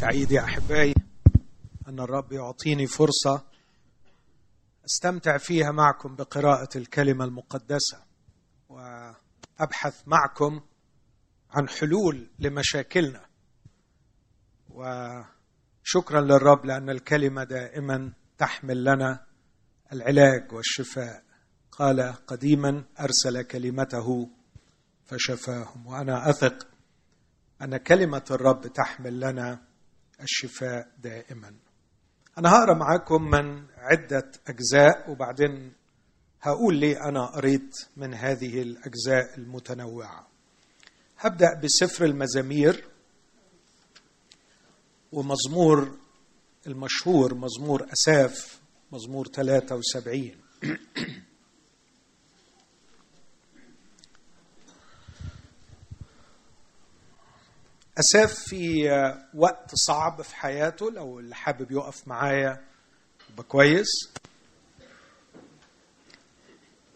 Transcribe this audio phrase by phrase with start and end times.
[0.00, 0.94] سعيد يا أحبائي
[1.88, 3.44] أن الرب يعطيني فرصة
[4.84, 8.02] أستمتع فيها معكم بقراءة الكلمة المقدسة
[8.68, 10.60] وأبحث معكم
[11.50, 13.26] عن حلول لمشاكلنا.
[14.68, 19.26] وشكرا للرب لأن الكلمة دائما تحمل لنا
[19.92, 21.22] العلاج والشفاء.
[21.70, 24.30] قال قديما أرسل كلمته
[25.04, 25.86] فشفاهم.
[25.86, 26.66] وأنا أثق
[27.62, 29.65] أن كلمة الرب تحمل لنا
[30.22, 31.54] الشفاء دائما.
[32.38, 35.72] أنا هقرأ معاكم من عدة أجزاء وبعدين
[36.42, 40.28] هقول لي أنا قريت من هذه الأجزاء المتنوعة.
[41.18, 42.84] هبدأ بسفر المزامير
[45.12, 45.98] ومزمور
[46.66, 48.60] المشهور مزمور أساف
[48.92, 50.30] مزمور 73
[57.98, 58.88] أساف في
[59.34, 62.64] وقت صعب في حياته لو اللي حابب يقف معايا
[63.30, 63.88] يبقى كويس.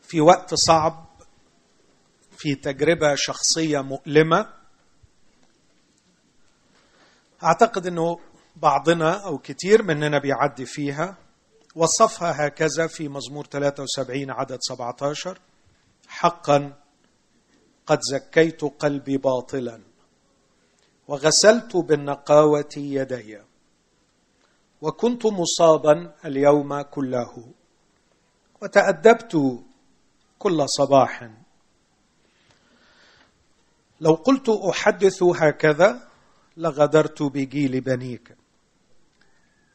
[0.02, 1.06] في وقت صعب
[2.38, 4.52] في تجربة شخصية مؤلمة.
[7.44, 8.18] أعتقد أنه
[8.56, 11.16] بعضنا أو كتير مننا بيعدي فيها.
[11.74, 15.38] وصفها هكذا في مزمور 73 عدد 17
[16.08, 16.72] حقا
[17.86, 19.89] قد زكيت قلبي باطلا.
[21.10, 23.38] وغسلت بالنقاوة يدي.
[24.82, 27.52] وكنت مصابا اليوم كله.
[28.62, 29.62] وتأدبت
[30.38, 31.30] كل صباح.
[34.00, 36.08] لو قلت أحدث هكذا
[36.56, 38.36] لغدرت بجيل بنيك.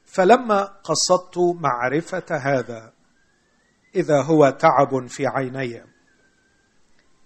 [0.06, 2.94] فلما قصدت معرفة هذا
[3.96, 5.84] إذا هو تعب في عيني.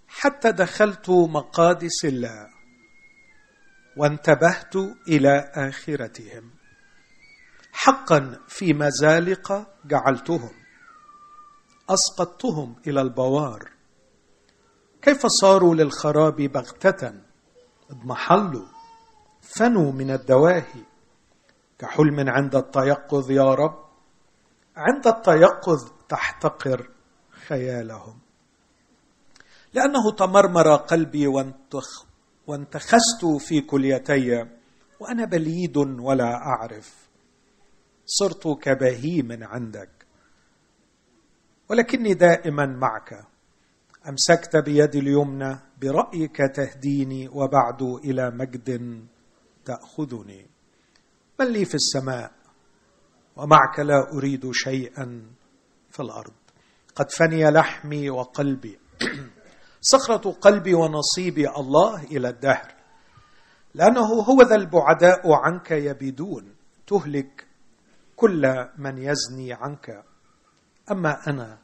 [0.08, 2.59] حتى دخلت مقادس الله.
[3.96, 4.76] وانتبهت
[5.08, 6.50] إلى آخرتهم.
[7.72, 10.50] حقا في مزالق جعلتهم.
[11.90, 13.70] أسقطتهم إلى البوار.
[15.02, 17.12] كيف صاروا للخراب بغتة؟
[17.90, 18.66] اضمحلوا
[19.40, 20.84] فنوا من الدواهي.
[21.78, 23.84] كحلم عند التيقظ يا رب.
[24.76, 26.90] عند التيقظ تحتقر
[27.48, 28.18] خيالهم.
[29.74, 32.09] لأنه تمرمر قلبي وانتخ
[32.50, 34.46] وانتخست في كليتي
[35.00, 37.08] وأنا بليد ولا أعرف.
[38.06, 39.90] صرت كبهيم عندك
[41.68, 43.26] ولكني دائما معك.
[44.08, 49.00] أمسكت بيدي اليمنى برأيك تهديني وبعد إلى مجد
[49.64, 50.46] تأخذني.
[51.40, 52.32] من لي في السماء؟
[53.36, 55.22] ومعك لا أريد شيئا
[55.90, 56.32] في الأرض.
[56.94, 58.78] قد فني لحمي وقلبي
[59.80, 62.74] صخرة قلبي ونصيبي الله إلى الدهر.
[63.74, 66.54] لأنه هو ذا البعداء عنك يبيدون
[66.86, 67.46] تهلك
[68.16, 70.04] كل من يزني عنك.
[70.90, 71.58] أما أنا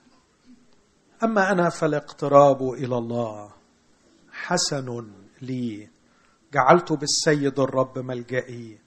[1.25, 3.53] أما أنا فالاقتراب إلى الله.
[4.33, 5.13] حسن
[5.43, 5.89] لي
[6.53, 8.79] جعلت بالسيد الرب ملجئي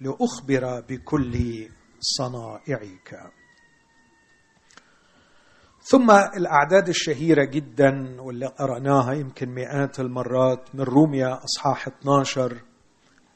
[0.00, 1.68] لأخبر بكل
[2.00, 3.32] صنائعك.
[5.90, 12.62] ثم الأعداد الشهيرة جدا واللي قرأناها يمكن مئات المرات من روميا أصحاح 12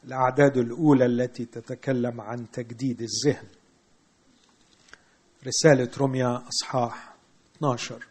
[0.03, 3.47] الأعداد الأولى التي تتكلم عن تجديد الذهن.
[5.47, 7.15] رسالة روميا أصحاح
[7.57, 8.07] 12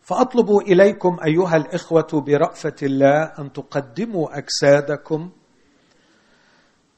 [0.00, 5.30] فأطلب إليكم أيها الإخوة برأفة الله أن تقدموا أجسادكم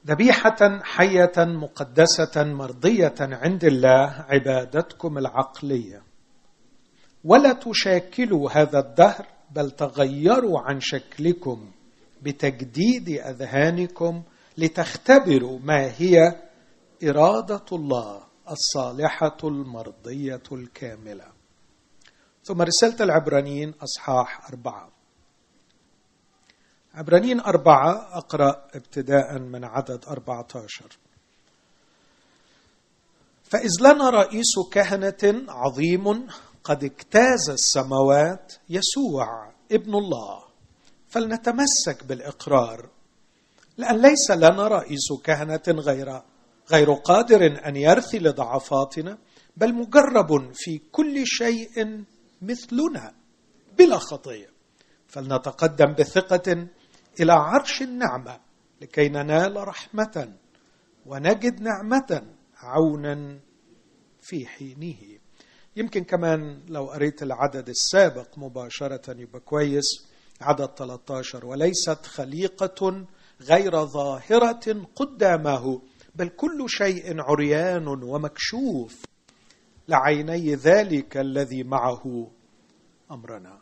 [0.06, 6.03] ذبيحة حية مقدسة مرضية عند الله عبادتكم العقلية.
[7.25, 11.71] ولا تشاكلوا هذا الدهر بل تغيروا عن شكلكم
[12.22, 14.22] بتجديد أذهانكم
[14.59, 16.17] لتختبروا ما هي
[17.05, 21.27] إرادة الله الصالحة المرضية الكاملة.
[22.44, 24.96] ثم رسالة العبرانيين أصحاح أربعة.
[26.97, 30.99] عبرانيين أربعة أقرأ ابتداء من عدد أربعة عشر
[33.44, 36.26] فإذ لنا رئيس كهنة عظيم
[36.65, 40.44] قد اجتاز السماوات يسوع ابن الله.
[41.09, 42.91] فلنتمسك بالإقرار
[43.79, 46.23] لأن ليس لنا رئيس كهنة غير
[46.70, 49.19] غير قادر أن يرثي لضعفاتنا
[49.56, 52.05] بل مجرب في كل شيء
[52.43, 53.15] مثلنا
[53.79, 54.50] بلا خطية.
[55.09, 56.67] فلنتقدم بثقة
[57.21, 58.41] إلى عرش النعمة
[58.81, 60.33] لكي ننال رحمة
[61.07, 62.23] ونجد نعمة
[62.57, 63.41] عونا
[64.21, 65.19] في حينه.
[65.77, 69.85] يمكن كمان لو قريت العدد السابق مباشرة يبقى كويس.
[70.41, 73.07] عدد 13 وليست خليقة
[73.43, 75.83] غير ظاهرة قدامه
[76.15, 79.03] بل كل شيء عريان ومكشوف
[79.89, 82.31] لعيني ذلك الذي معه
[83.11, 83.61] أمرنا.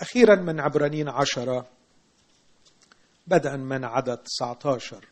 [0.00, 1.68] أخيرا من عبرانين عشرة
[3.30, 5.04] بدءا من عدد 19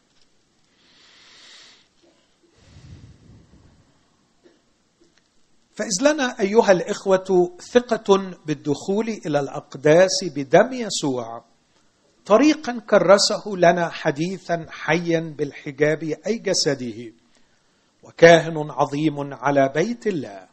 [5.79, 11.45] فإذ لنا أيها الإخوة ثقة بالدخول إلى الأقداس بدم يسوع.
[12.27, 17.13] طريقا كرسه لنا حديثا حيا بالحجاب أي جسده.
[18.03, 20.49] وكاهن عظيم على بيت الله.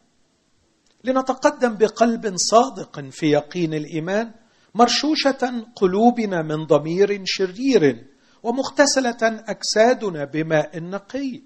[1.04, 4.32] لنتقدم بقلب صادق في يقين الإيمان
[4.76, 8.06] مرشوشة قلوبنا من ضمير شرير
[8.42, 11.42] ومغتسلة أجسادنا بماء نقي.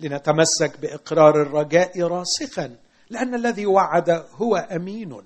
[0.00, 2.76] لنتمسك بإقرار الرجاء راسخا
[3.10, 5.22] لأن الذي وعد هو أمين.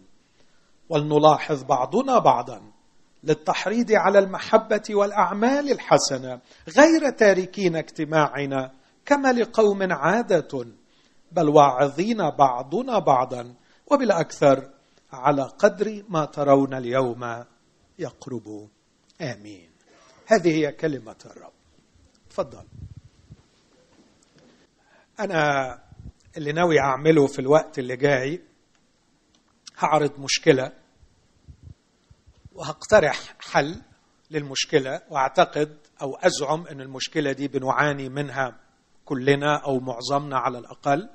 [0.88, 2.62] ولنلاحظ بعضنا بعضا
[3.24, 6.40] للتحريض على المحبة والأعمال الحسنة
[6.78, 8.70] غير تاركين اجتماعنا
[9.06, 10.66] كما لقوم عادة
[11.32, 13.54] بل واعظين بعضنا بعضا
[13.90, 14.73] وبالأكثر
[15.14, 17.44] على قدر ما ترون اليوم
[17.98, 18.68] يقرب
[19.20, 19.70] آمين.
[20.26, 21.52] هذه هي كلمة الرب.
[22.30, 22.64] تفضل.
[25.20, 25.78] أنا
[26.36, 28.42] اللي ناوي أعمله في الوقت اللي جاي
[29.78, 30.72] هعرض مشكلة
[32.52, 33.82] وهقترح حل
[34.30, 38.60] للمشكلة وأعتقد أو أزعم أن المشكلة دي بنعاني منها
[39.04, 41.10] كلنا أو معظمنا على الأقل.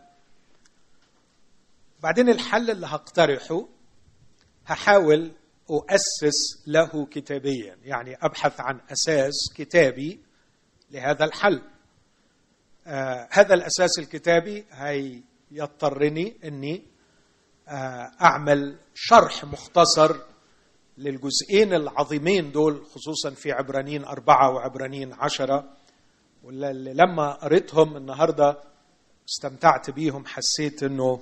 [2.04, 3.68] بعدين الحل اللي هقترحه
[4.72, 5.32] هحاول
[5.70, 10.20] أؤسس له كتابيا يعني أبحث عن أساس كتابي
[10.92, 11.62] لهذا الحل.
[12.88, 16.84] آه هذا الأساس الكتابي هيضطرني إني
[17.68, 20.16] آه أعمل شرح مختصر
[20.98, 25.74] للجزئين العظيمين دول خصوصا في عبرانيين أربعة وعبرانيين عشرة
[26.44, 28.62] واللي لما قريتهم النهاردة
[29.30, 31.22] استمتعت بيهم حسيت أنه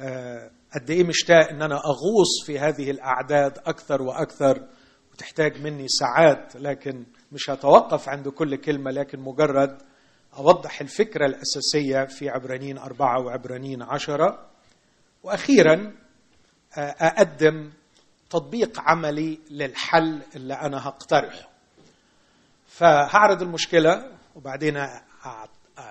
[0.00, 4.68] آه قد إيه مشتاق أن أنا أغوص في هذه الأعداد أكثر وأكثر
[5.12, 9.82] وتحتاج مني ساعات لكن مش هتوقف عند كل كلمة لكن مجرد
[10.38, 14.46] أوضح الفكرة الأساسية في عبرانين أربعة وعبرانين عشرة.
[15.22, 15.92] وأخيرا
[16.78, 17.70] أقدم
[18.30, 21.48] تطبيق عملي للحل اللي أنا هقترحه.
[22.66, 24.86] فهعرض المشكلة وبعدين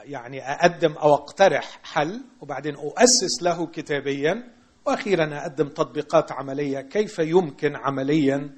[0.03, 4.60] يعني أقدم أو أقترح حل وبعدين أؤسس له كتابيا.
[4.85, 6.81] وأخيرا أقدم تطبيقات عملية.
[6.81, 8.49] كيف يمكن عمليا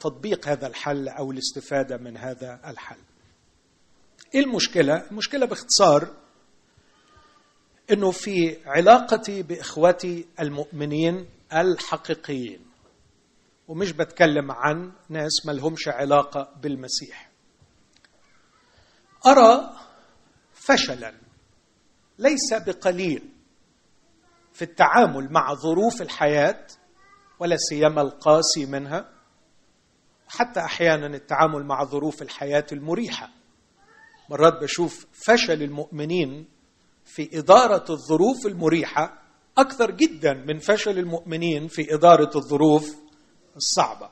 [0.00, 2.96] تطبيق هذا الحل أو الاستفادة من هذا الحل؟
[4.34, 6.08] إيه المشكلة؟ المشكلة باختصار
[7.90, 12.60] إنه في علاقتي بإخوتي المؤمنين الحقيقيين
[13.68, 17.30] ومش بتكلم عن ناس ما لهمش علاقة بالمسيح.
[19.26, 19.76] أرى
[20.54, 21.14] فشلا
[22.18, 23.22] ليس بقليل
[24.56, 26.66] في التعامل مع ظروف الحياة
[27.40, 29.12] ولا سيما القاسي منها
[30.28, 33.30] حتى أحيانا التعامل مع ظروف الحياة المريحة.
[34.30, 36.48] مرات بشوف فشل المؤمنين
[37.04, 39.22] في إدارة الظروف المريحة
[39.58, 42.96] أكثر جدا من فشل المؤمنين في إدارة الظروف
[43.56, 44.10] الصعبة.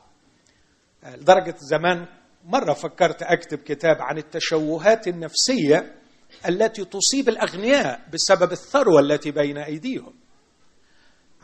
[1.04, 2.06] لدرجة زمان
[2.44, 6.00] مرة فكرت أكتب كتاب عن التشوهات النفسية
[6.48, 10.23] التي تصيب الأغنياء بسبب الثروة التي بين أيديهم.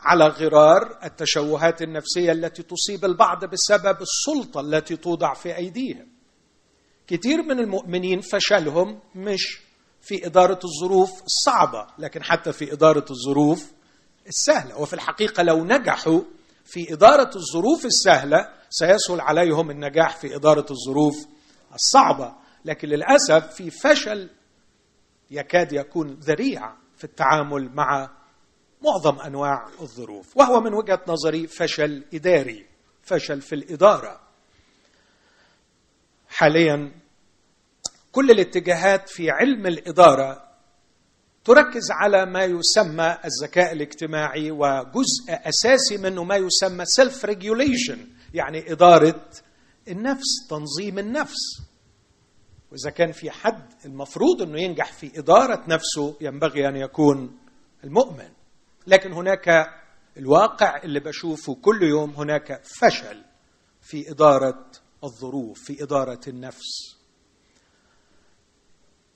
[0.01, 6.07] على غرار التشوهات النفسية التي تصيب البعض بسبب السلطة التي توضع في أيديهم.
[7.07, 9.61] كثير من المؤمنين فشلهم مش
[10.01, 13.71] في إدارة الظروف الصعبة لكن حتى في إدارة الظروف
[14.27, 14.79] السهلة.
[14.79, 16.21] وفي الحقيقة لو نجحوا
[16.65, 21.25] في إدارة الظروف السهلة سيسهل عليهم النجاح في إدارة الظروف
[21.73, 22.35] الصعبة.
[22.65, 24.29] لكن للأسف في فشل
[25.31, 28.09] يكاد يكون ذريع في التعامل مع
[28.81, 30.37] معظم أنواع الظروف.
[30.37, 32.65] وهو من وجهة نظري فشل إداري
[33.03, 34.21] فشل في الإدارة.
[36.29, 36.91] حاليا
[38.11, 40.51] كل الاتجاهات في علم الإدارة
[41.43, 49.25] تركز على ما يسمى الذكاء الاجتماعي وجزء أساسي منه ما يسمى self regulation يعني إدارة
[49.87, 51.61] النفس تنظيم النفس.
[52.71, 57.37] وإذا كان في حد المفروض إنه ينجح في إدارة نفسه ينبغي أن يكون
[57.83, 58.29] المؤمن.
[58.87, 59.69] لكن هناك
[60.17, 63.23] الواقع اللي بشوفه كل يوم هناك فشل
[63.81, 64.65] في إدارة
[65.03, 66.97] الظروف في إدارة النفس.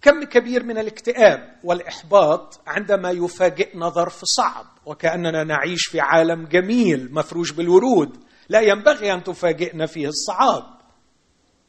[0.01, 7.51] كم كبير من الاكتئاب والإحباط عندما يفاجئنا ظرف صعب وكأننا نعيش في عالم جميل مفروش
[7.51, 10.63] بالورود لا ينبغي أن تفاجئنا فيه الصعاب.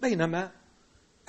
[0.02, 0.50] بينما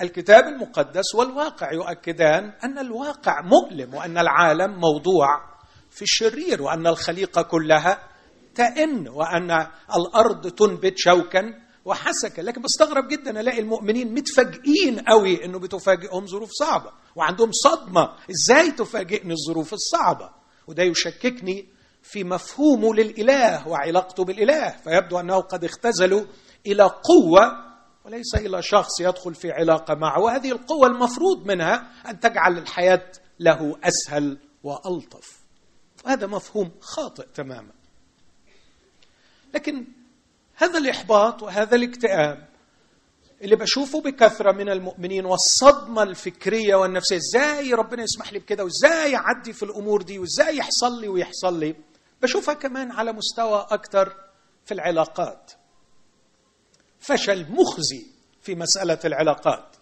[0.00, 5.57] الكتاب المقدس والواقع يؤكدان أن الواقع مؤلم وأن العالم موضوع
[5.90, 8.08] في الشرير وأن الخليقة كلها
[8.54, 9.66] تئن وأن
[9.96, 11.54] الأرض تنبت شوكا
[11.84, 12.42] وحسكا.
[12.42, 19.34] لكن بستغرب جدا ألاقي المؤمنين متفاجئين قوي إنه بتفاجئهم ظروف صعبة وعندهم صدمة إزاي تفاجئني
[19.34, 20.30] الظروف الصعبة؟
[20.66, 21.68] وده يشككني
[22.02, 24.76] في مفهومه للإله وعلاقته بالإله.
[24.84, 26.24] فيبدو أنه قد اختزلوا
[26.66, 27.68] إلى قوة
[28.04, 30.20] وليس إلى شخص يدخل في علاقة معه.
[30.20, 35.37] وهذه القوة المفروض منها أن تجعل الحياة له أسهل وألطف.
[36.08, 37.72] وهذا مفهوم خاطئ تماما.
[39.54, 39.84] لكن
[40.56, 42.48] هذا الإحباط وهذا الاكتئاب
[43.42, 49.52] اللي بشوفه بكثرة من المؤمنين والصدمة الفكرية والنفسية إزاي ربنا يسمح لي بكده؟ وإزاي أعدي
[49.52, 51.74] في الأمور دي؟ وإزاي يحصل لي ويحصل لي؟
[52.22, 54.16] بشوفها كمان على مستوى أكثر
[54.64, 55.52] في العلاقات.
[57.00, 58.06] فشل مخزي
[58.42, 59.76] في مسألة العلاقات.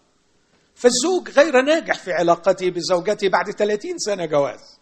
[0.74, 4.75] فالزوج غير ناجح في علاقته بزوجته بعد 30 سنة جواز.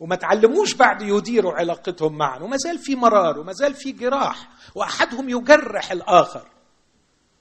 [0.00, 5.28] وما تعلموش بعد يديروا علاقتهم معا وما زال في مرار وما زال في جراح وأحدهم
[5.28, 6.46] يجرح الآخر.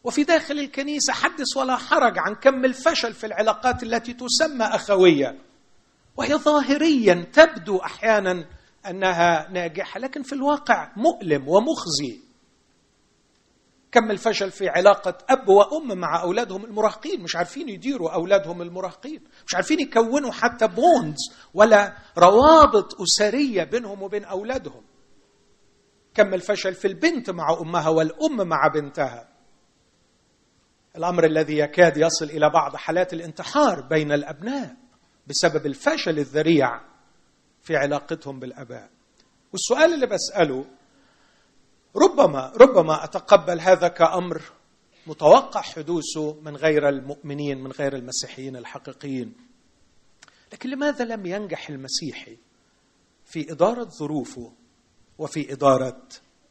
[0.04, 5.38] وفي داخل الكنيسة حدث ولا حرج عن كم الفشل في العلاقات التي تسمى أخوية.
[6.18, 8.46] وهي ظاهريا تبدو أحيانا
[8.89, 12.29] أنها ناجحة لكن في الواقع مؤلم ومخزي.
[13.91, 19.24] كم الفشل في علاقة أب وأم مع أولادهم المراهقين؟ مش عارفين يديروا أولادهم المراهقين.
[19.48, 21.19] مش عارفين يكونوا حتى بوندز
[21.53, 24.84] ولا روابط أسرية بينهم وبين أولادهم.
[26.13, 29.29] كم الفشل في البنت مع أمها والأم مع بنتها.
[30.96, 34.75] الأمر الذي يكاد يصل إلى بعض حالات الانتحار بين الأبناء
[35.27, 36.81] بسبب الفشل الذريع
[37.62, 38.89] في علاقتهم بالآباء.
[39.51, 40.65] والسؤال اللي بسأله
[41.96, 44.41] ربما ربما أتقبل هذا كأمر
[45.08, 49.34] متوقع حدوثه من غير المؤمنين من غير المسيحيين الحقيقيين.
[50.53, 52.38] لكن لماذا لم ينجح المسيحي
[53.25, 54.53] في إدارة ظروفه
[55.17, 56.01] وفي إدارة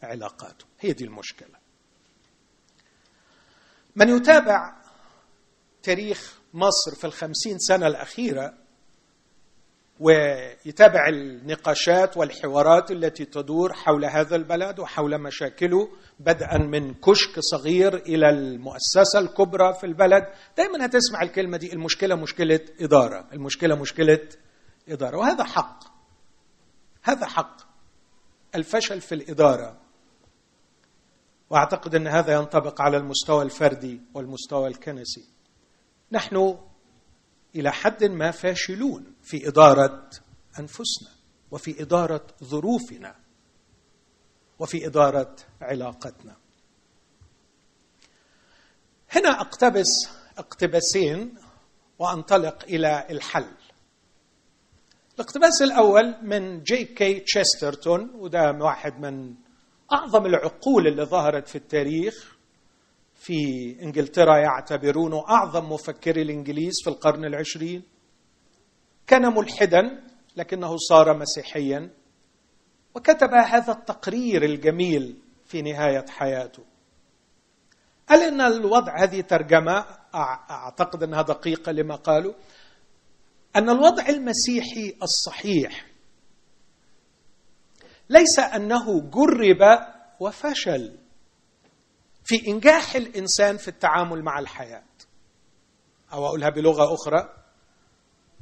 [0.02, 1.59] علاقاته؟ هي دي المشكلة.
[3.97, 4.76] من يتابع
[5.83, 8.54] تاريخ مصر في الخمسين سنة الأخيرة
[10.00, 15.88] ويتابع النقاشات والحوارات التي تدور حول هذا البلد وحول مشاكله
[16.21, 20.25] بدءا من كشك صغير إلى المؤسسة الكبرى في البلد.
[20.57, 24.28] دائما هتسمع الكلمة دي المشكلة مشكلة إدارة المشكلة مشكلة
[24.88, 25.85] إدارة وهذا حق.
[27.02, 27.57] هذا حق.
[28.55, 29.76] الفشل في الإدارة.
[31.50, 35.25] وأعتقد أن هذا ينطبق على المستوى الفردي والمستوى الكنسي.
[36.12, 36.59] نحن
[37.57, 40.11] إلى حد ما فاشلون في إدارة
[40.59, 41.11] أنفسنا
[41.50, 43.14] وفي إدارة ظروفنا
[44.59, 46.37] وفي إدارة علاقتنا.
[49.11, 51.35] هنا أقتبس اقتباسين
[51.99, 53.50] وأنطلق إلى الحل.
[55.14, 59.35] الاقتباس الأول من جي كي تشسترتون وده واحد من
[59.93, 62.38] أعظم العقول اللي ظهرت في التاريخ.
[63.19, 63.37] في
[63.83, 67.83] إنجلترا يعتبرونه أعظم مفكري الإنجليز في القرن العشرين.
[69.07, 70.05] كان ملحدا
[70.37, 71.91] لكنه صار مسيحيا
[72.95, 76.65] وكتب هذا التقرير الجميل في نهاية حياته.
[78.09, 79.85] قال إن الوضع هذه ترجمة؟
[80.51, 82.35] أعتقد أنها دقيقة لما قالوا.
[83.57, 85.87] أن الوضع المسيحي الصحيح
[88.11, 89.79] ليس أنه جرب
[90.21, 90.99] وفشل.
[92.29, 94.85] في إنجاح الإنسان في التعامل مع الحياة.
[96.13, 97.35] أو أقولها بلغة أخرى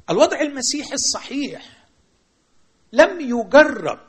[0.09, 1.85] الوضع المسيحي الصحيح
[2.93, 3.99] لم يجرب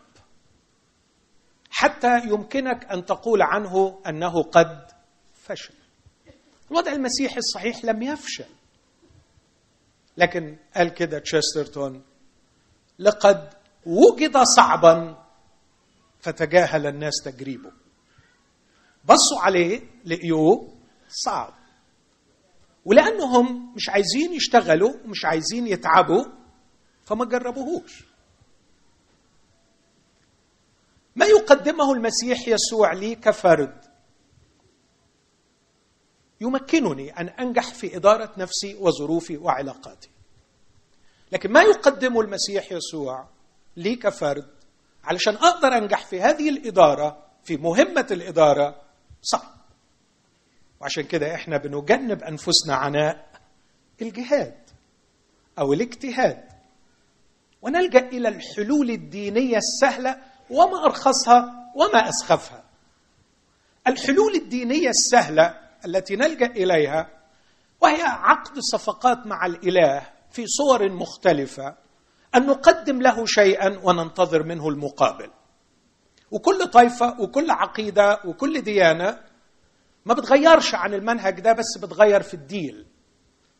[1.71, 4.87] حتى يمكنك أن تقول عنه أنه قد
[5.35, 5.75] فشل.
[6.71, 8.51] الوضع المسيحي الصحيح لم يفشل.
[10.17, 12.03] لكن قال كده تشسترتون
[12.99, 13.55] لقد
[13.87, 15.25] وجد صعبا
[16.21, 17.78] فتجاهل الناس تجريبه.
[19.09, 20.75] بصوا عليه لقيوه
[21.09, 21.55] صعب.
[22.85, 26.25] ولأنهم مش عايزين يشتغلوا ومش عايزين يتعبوا
[27.05, 28.05] فما جربوهوش.
[31.17, 33.85] ما يقدمه المسيح يسوع لي كفرد.
[36.41, 40.11] يمكنني أن أنجح في إدارة نفسي وظروفي وعلاقاتي.
[41.33, 43.29] لكن ما يقدمه المسيح يسوع
[43.77, 44.49] لي كفرد
[45.05, 48.88] علشان أقدر أنجح في هذه الإدارة في مهمة الإدارة
[49.23, 49.59] صعب
[50.81, 53.29] وعشان كده إحنا بنجنب أنفسنا عناء
[54.03, 54.55] الجهاد
[55.59, 56.45] أو الاجتهاد.
[57.63, 60.19] ونلجأ إلى الحلول الدينية السهلة
[60.51, 62.65] وما أرخصها وما أسخفها.
[63.87, 67.11] الحلول الدينية السهلة التي نلجأ إليها
[67.81, 71.75] وهي عقد صفقات مع الإله في صور مختلفة
[72.35, 75.31] أن نقدم له شيئا وننتظر منه المقابل.
[76.31, 79.21] وكل طائفة وكل عقيدة وكل ديانة
[80.07, 82.87] ما بتغيرش عن المنهج ده بس بتغير في الديل.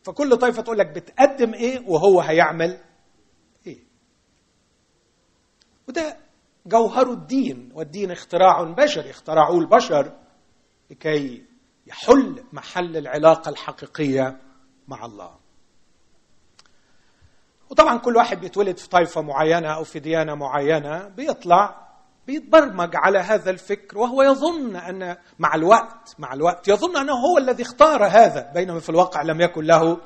[0.03, 2.79] فكل طائفة تقول لك بتقدم إيه وهو هيعمل
[3.67, 3.83] إيه.
[5.87, 6.17] وده
[6.65, 10.13] جوهر الدين والدين اختراع بشري اخترعوه البشر
[10.91, 11.45] لكي
[11.87, 14.39] يحل محل العلاقة الحقيقية
[14.87, 15.35] مع الله.
[17.69, 21.88] وطبعا كل واحد بيتولد في طائفة معينة أو في ديانة معينة بيطلع
[22.27, 27.63] بيتبرمج على هذا الفكر وهو يظن أن مع الوقت مع الوقت يظن أنه هو الذي
[27.63, 29.97] اختار هذا بينما في الواقع لم يكن له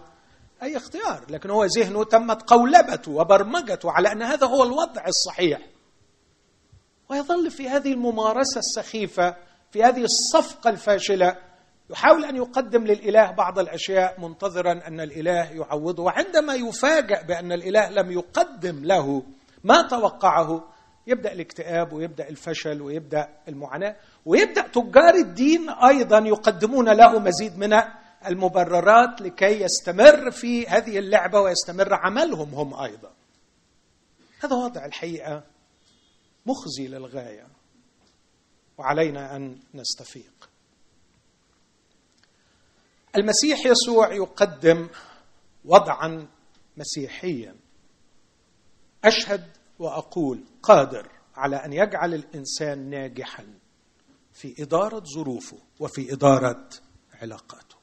[0.63, 5.59] أي اختيار لكن هو ذهنه تمت قولبته وبرمجته على أن هذا هو الوضع الصحيح.
[7.09, 9.35] ويظل في هذه الممارسة السخيفة
[9.71, 11.37] في هذه الصفقة الفاشلة
[11.89, 18.11] يحاول أن يقدم للإله بعض الأشياء منتظرا أن الإله يعوضه وعندما يفاجأ بأن الإله لم
[18.11, 19.23] يقدم له
[19.63, 20.63] ما توقعه
[21.07, 23.95] يبدأ الاكتئاب ويبدأ الفشل ويبدأ المعاناة
[24.25, 27.73] ويبدأ تجار الدين أيضا يقدمون له مزيد من
[28.27, 33.11] المبررات لكي يستمر في هذه اللعبة ويستمر عملهم هم أيضا.
[34.43, 35.43] هذا وضع الحقيقة
[36.45, 37.47] مخزي للغاية
[38.77, 40.49] وعلينا أن نستفيق.
[43.15, 44.87] المسيح يسوع يقدم
[45.65, 46.27] وضعا
[46.77, 47.55] مسيحيا.
[49.05, 49.43] أشهد
[49.83, 53.59] وأقول قادر على أن يجعل الإنسان ناجحا
[54.33, 56.69] في إدارة ظروفه وفي إدارة
[57.13, 57.75] علاقاته.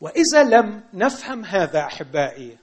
[0.00, 2.58] وإذا لم نفهم هذا أحبائي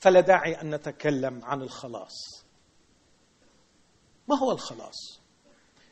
[0.00, 2.44] فلا داعي أن نتكلم عن الخلاص.
[4.28, 5.20] ما هو الخلاص؟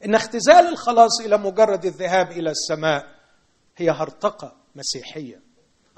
[0.05, 3.07] إن اختزال الخلاص إلى مجرد الذهاب إلى السماء
[3.77, 5.43] هي هرطقة مسيحية.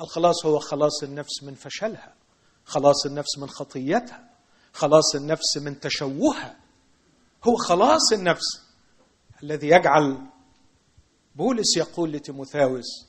[0.00, 2.14] الخلاص هو خلاص النفس من فشلها.
[2.64, 4.30] خلاص النفس من خطيتها
[4.72, 6.56] خلاص النفس من تشوهها.
[7.44, 8.44] هو خلاص النفس
[9.42, 10.18] الذي يجعل
[11.34, 13.08] بولس يقول لتيموثاوس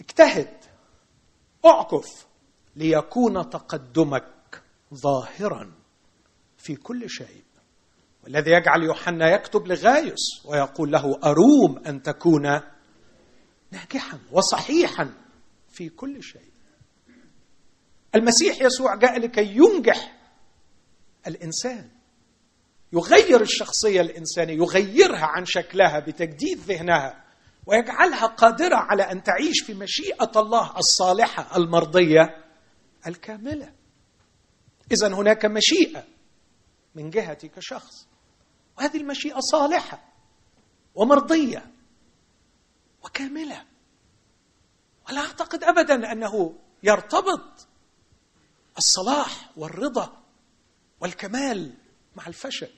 [0.00, 0.56] اجتهد
[1.64, 2.26] اعكف
[2.76, 4.62] ليكون تقدمك
[4.94, 5.72] ظاهرا
[6.58, 7.44] في كل شيء.
[8.24, 12.60] والذي يجعل يوحنا يكتب لغايوس ويقول له أروم أن تكون
[13.70, 15.14] ناجحا وصحيحا
[15.68, 16.55] في كل شيء.
[18.16, 20.16] المسيح يسوع جاء لكي ينجح
[21.26, 21.90] الإنسان
[22.92, 27.24] يغير الشخصية الإنسانية يغيرها عن شكلها بتجديد ذهنها
[27.66, 32.44] ويجعلها قادرة على أن تعيش في مشيئة الله الصالحة المرضية
[33.06, 33.72] الكاملة.
[34.92, 36.04] اذا هناك مشيئة
[36.94, 38.06] من جهتي كشخص
[38.78, 40.04] وهذه المشيئة صالحة
[40.94, 41.72] ومرضية
[43.04, 43.64] وكاملة.
[45.08, 47.68] ولا أعتقد ابدا أنه يرتبط
[48.78, 50.22] الصلاح والرضا
[51.00, 51.74] والكمال
[52.16, 52.70] مع الفشل.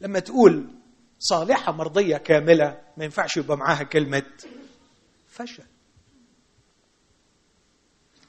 [0.00, 0.68] لما تقول
[1.18, 4.22] صالحة مرضية كاملة ما ينفعش يبقى معاها كلمة
[5.28, 5.64] فشل.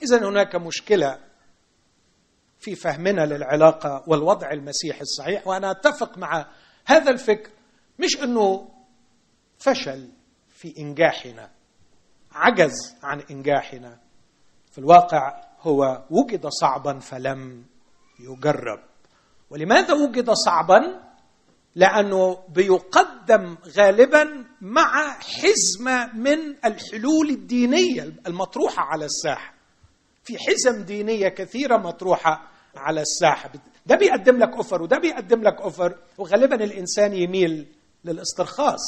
[0.03, 1.19] إذا هناك مشكلة
[2.59, 6.47] في فهمنا للعلاقة والوضع المسيحي الصحيح وأنا أتفق مع
[6.85, 7.51] هذا الفكر.
[7.99, 8.69] مش أنه
[9.57, 10.09] فشل
[10.49, 11.51] في إنجاحنا
[12.31, 13.99] عجز عن إنجاحنا.
[14.71, 17.65] في الواقع هو وجد صعبا فلم
[18.19, 18.79] يجرب.
[19.49, 21.09] ولماذا وجد صعبا؟
[21.75, 29.53] لأنه بيقدم غالبا مع حزمه من الحلول الدينية المطروحة على الساحة.
[30.23, 33.51] في حزم دينية كثيرة مطروحة على الساحة.
[33.85, 35.97] ده بيقدم لك أوفر وده بيقدم لك أوفر.
[36.17, 37.67] وغالبا الإنسان يميل
[38.05, 38.79] للاسترخاص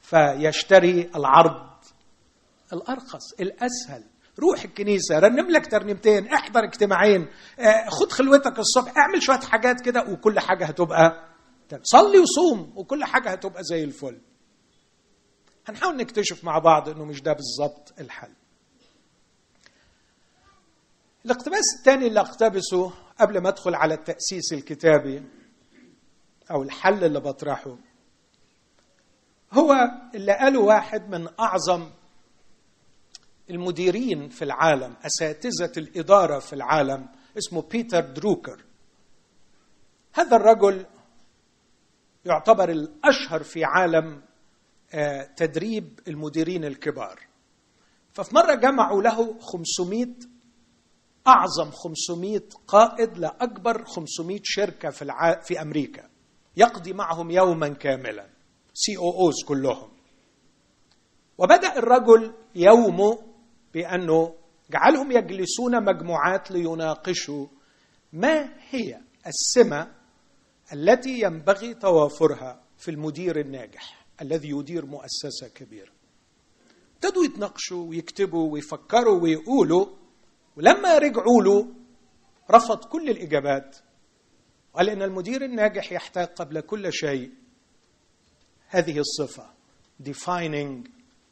[0.00, 1.68] فيشتري العرض
[2.72, 4.04] الأرخص الأسهل.
[4.38, 7.26] روح الكنيسة رنم لك ترنيمتين احضر اجتماعين
[7.58, 11.28] آه، خد خلوتك الصبح اعمل شوية حاجات كده وكل حاجة هتبقى
[11.82, 14.20] صلي وصوم وكل حاجة هتبقى زي الفل.
[15.68, 18.32] هنحاول نكتشف مع بعض إنه مش ده بالظبط الحل.
[21.24, 25.22] الاقتباس الثاني اللي اقتبسه قبل ما أدخل على التأسيس الكتابي
[26.50, 27.76] أو الحل اللي بطرحه
[29.52, 29.74] هو
[30.14, 31.90] اللي قاله واحد من أعظم
[33.50, 37.08] المديرين في العالم أساتذة الإدارة في العالم
[37.38, 38.64] اسمه بيتر دروكر.
[40.14, 40.86] هذا الرجل
[42.24, 44.22] يعتبر الأشهر في عالم
[44.94, 47.20] آه، تدريب المديرين الكبار.
[48.12, 50.06] ففي مرة جمعوا له 500
[51.26, 55.40] أعظم 500 قائد لأكبر 500 شركة في الع...
[55.40, 56.08] في أمريكا.
[56.56, 58.26] يقضي معهم يوما كاملا
[58.74, 59.88] سي أو اوز كلهم.
[61.38, 63.27] وبدأ الرجل يومه
[63.74, 64.34] بأنه
[64.70, 67.46] جعلهم يجلسون مجموعات ليناقشوا
[68.12, 69.94] ما هي السمة
[70.72, 75.92] التي ينبغي توافرها في المدير الناجح الذي يدير مؤسسة كبيرة.
[76.94, 79.86] ابتدوا يتناقشوا ويكتبوا ويفكروا ويقولوا
[80.56, 81.68] ولما رجعوا له
[82.50, 83.76] رفض كل الإجابات
[84.74, 87.30] قال إن المدير الناجح يحتاج قبل كل شيء
[88.68, 89.50] هذه الصفة
[90.02, 90.88] defining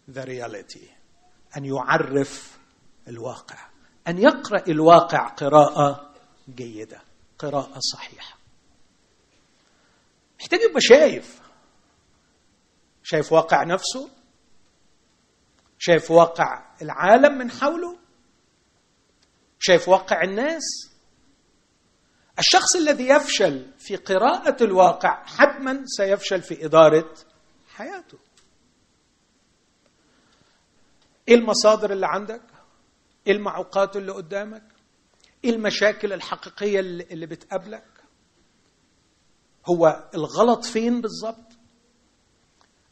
[0.09, 0.96] the reality.
[1.57, 2.59] أن يعرف
[3.09, 3.69] الواقع
[4.09, 6.15] أن يقرأ الواقع قراءة
[6.55, 7.01] جيدة
[7.39, 8.39] قراءة صحيحة.
[10.41, 11.41] محتاج يبقى شايف.
[13.03, 14.11] شايف واقع نفسه
[15.79, 17.99] شايف واقع العالم من حوله
[19.59, 20.63] شايف واقع الناس.
[22.39, 27.15] الشخص الذي يفشل في قراءة الواقع حتما سيفشل في إدارة
[27.75, 28.19] حياته.
[31.29, 32.43] إيه المصادر اللي عندك؟
[33.27, 34.63] إيه المعوقات اللي قدامك؟
[35.45, 37.85] إيه المشاكل الحقيقية اللي بتقابلك؟
[39.67, 41.47] هو الغلط فين بالضبط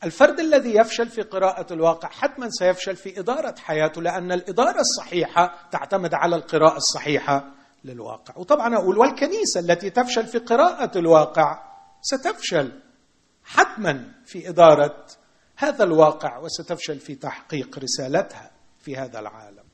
[0.05, 6.15] الفرد الذي يفشل في قراءة الواقع حتما سيفشل في إدارة حياته لأن الإدارة الصحيحة تعتمد
[6.15, 7.51] على القراءة الصحيحة
[7.85, 8.35] للواقع.
[8.37, 11.63] وطبعا أقول والكنيسة التي تفشل في قراءة الواقع
[12.03, 12.81] ستفشل
[13.45, 15.07] حتما في إدارة
[15.65, 19.65] هذا الواقع وستفشل في تحقيق رسالتها في هذا العالم.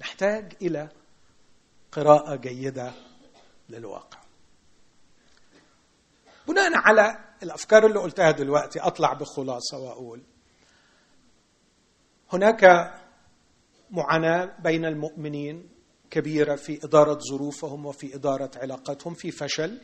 [0.00, 0.88] نحتاج إلى
[1.92, 2.92] قراءة جيدة
[3.68, 4.18] للواقع.
[6.48, 10.22] بناء على الأفكار اللي قلتها دلوقتي أطلع بخلاصة وأقول
[12.32, 12.64] هناك
[13.90, 15.68] معاناة بين المؤمنين
[16.10, 19.80] كبيرة في إدارة ظروفهم وفي إدارة علاقاتهم في فشل.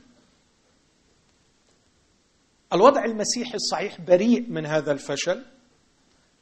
[2.73, 5.45] الوضع المسيحي الصحيح بريء من هذا الفشل.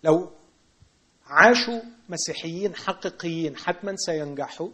[0.04, 0.30] لو
[1.26, 4.68] عاشوا مسيحيين حقيقيين حتما سينجحوا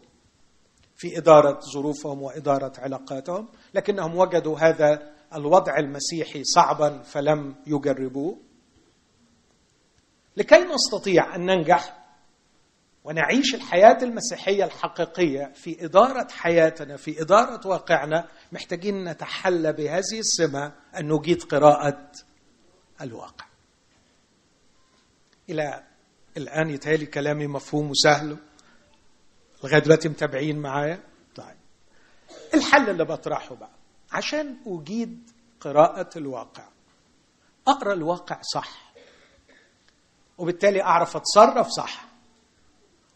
[0.96, 8.38] في إدارة ظروفهم وإدارة علاقاتهم لكنهم وجدوا هذا الوضع المسيحي صعبا فلم يجربوه.
[10.36, 12.01] لكي نستطيع أن ننجح
[13.04, 21.08] ونعيش الحياة المسيحية الحقيقية في إدارة حياتنا في إدارة واقعنا محتاجين نتحلى بهذه السمة أن
[21.12, 22.12] نجيد قراءة
[23.00, 23.46] الواقع.
[25.50, 25.84] إلى
[26.36, 28.36] الآن يتهيألي كلامي مفهوم وسهل.
[29.64, 31.00] لغاية دلوقتي متابعين معايا؟
[31.34, 31.56] طيب.
[32.54, 33.70] الحل اللي بطرحه بقى.
[34.12, 36.68] عشان أجيد قراءة الواقع.
[37.68, 38.92] أقرأ الواقع صح.
[40.38, 42.11] وبالتالي أعرف أتصرف صح.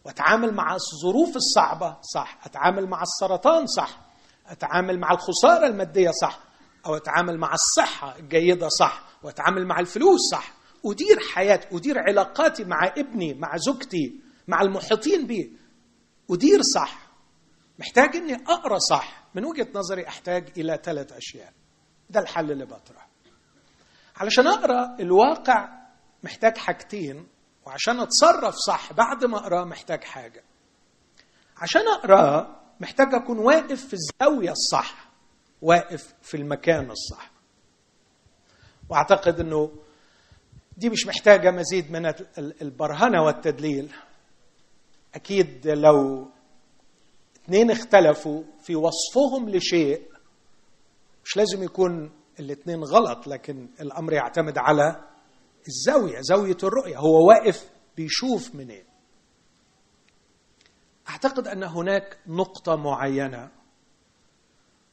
[0.07, 2.39] واتعامل مع الظروف الصعبة صح.
[2.45, 3.99] أتعامل مع السرطان صح.
[4.47, 6.39] أتعامل مع الخسارة المادية صح.
[6.85, 9.03] أو أتعامل مع الصحة الجيدة صح.
[9.23, 10.53] وأتعامل مع الفلوس صح.
[10.85, 15.57] أدير حياتي أدير علاقاتي مع ابني مع زوجتي مع المحيطين بي.
[16.31, 16.97] أدير صح.
[17.79, 19.23] محتاج إني أقرأ صح.
[19.35, 21.53] من وجهة نظري أحتاج إلى ثلاث أشياء.
[22.09, 23.07] ده الحل اللي بطرحه
[24.15, 25.69] علشان أقرأ الواقع
[26.23, 27.27] محتاج حاجتين.
[27.67, 30.43] وعشان اتصرف صح بعد ما اقراه محتاج حاجة.
[31.57, 35.07] عشان اقراه محتاج اكون واقف في الزاوية الصح
[35.61, 37.31] واقف في المكان الصح.
[38.89, 39.71] واعتقد انه
[40.77, 43.93] دي مش محتاجة مزيد من البرهنة والتدليل.
[45.15, 46.27] أكيد لو
[47.45, 50.01] اثنين اختلفوا في وصفهم لشيء
[51.25, 55.03] مش لازم يكون الاثنين غلط لكن الامر يعتمد على
[55.67, 56.97] الزاوية زاوية الرؤية.
[56.97, 58.85] هو واقف بيشوف منين.
[61.09, 63.51] أعتقد أن هناك نقطة معينة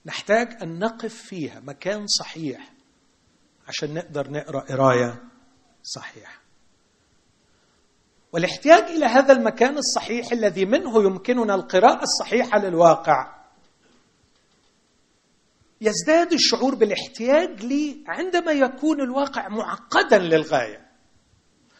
[0.06, 2.72] نحتاج أن نقف فيها مكان صحيح
[3.68, 5.22] عشان نقدر نقرأ قراية
[5.82, 6.40] صحيحة.
[8.32, 13.33] والاحتياج إلى هذا المكان الصحيح الذي منه يمكننا القراءة الصحيحة للواقع
[15.84, 20.90] يزداد الشعور بالاحتياج لي عندما يكون الواقع معقدا للغاية.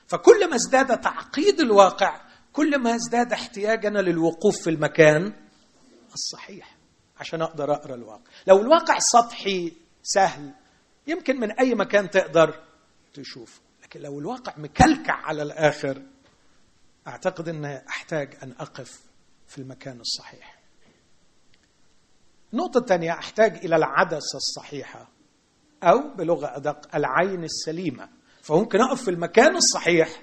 [0.07, 2.21] فكل ما ازداد تعقيد الواقع
[2.53, 5.35] كل ما ازداد احتياجنا للوقوف في المكان
[6.15, 6.77] الصحيح
[7.21, 8.31] عشان أقدر أقرأ الواقع.
[8.47, 10.55] لو الواقع سطحي سهل
[11.07, 12.65] يمكن من أي مكان تقدر
[13.15, 13.61] تشوفه.
[13.83, 16.03] لكن لو الواقع مكلكع على الآخر
[17.07, 19.01] أعتقد ان أحتاج أن أقف
[19.47, 20.54] في المكان الصحيح.
[22.55, 25.11] النقطه الثانية أحتاج إلى العدسة الصحيحة
[25.83, 28.09] أو بلغة أدق العين السليمة.
[28.43, 30.23] فممكن أقف في المكان الصحيح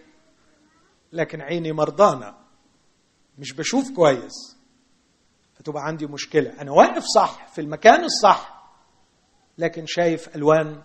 [1.14, 2.36] لكن عيني مرضانة
[3.38, 4.58] مش بشوف كويس
[5.54, 6.62] فتبقى عندي مشكلة.
[6.62, 8.62] أنا واقف صح في المكان الصح
[9.58, 10.84] لكن شايف ألوان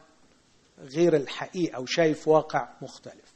[0.79, 3.35] غير الحقيقة وشايف واقع مختلف.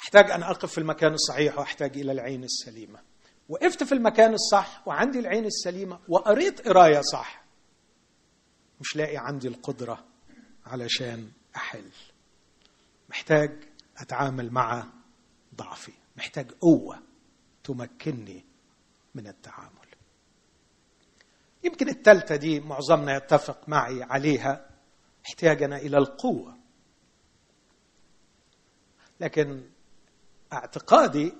[0.00, 3.13] أحتاج أن أقف في المكان الصحيح وأحتاج إلى العين السليمة.
[3.48, 7.44] وقفت في المكان الصح وعندي العين السليمة وقريت قراية صح.
[8.80, 10.04] مش لاقي عندي القدرة
[10.66, 11.90] علشان أحل.
[13.08, 13.64] محتاج
[13.98, 14.86] أتعامل مع
[15.54, 15.92] ضعفي.
[16.16, 17.02] محتاج قوة
[17.64, 18.44] تمكنني
[19.14, 19.88] من التعامل.
[21.64, 24.70] يمكن الثالثه دي معظمنا يتفق معي عليها.
[25.26, 26.58] احتياجنا إلى القوة.
[29.20, 29.70] لكن
[30.52, 31.32] اعتقادي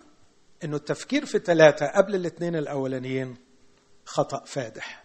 [0.64, 3.36] إنه التفكير في ثلاثة قبل الاثنين الأولانيين
[4.04, 5.04] خطأ فادح.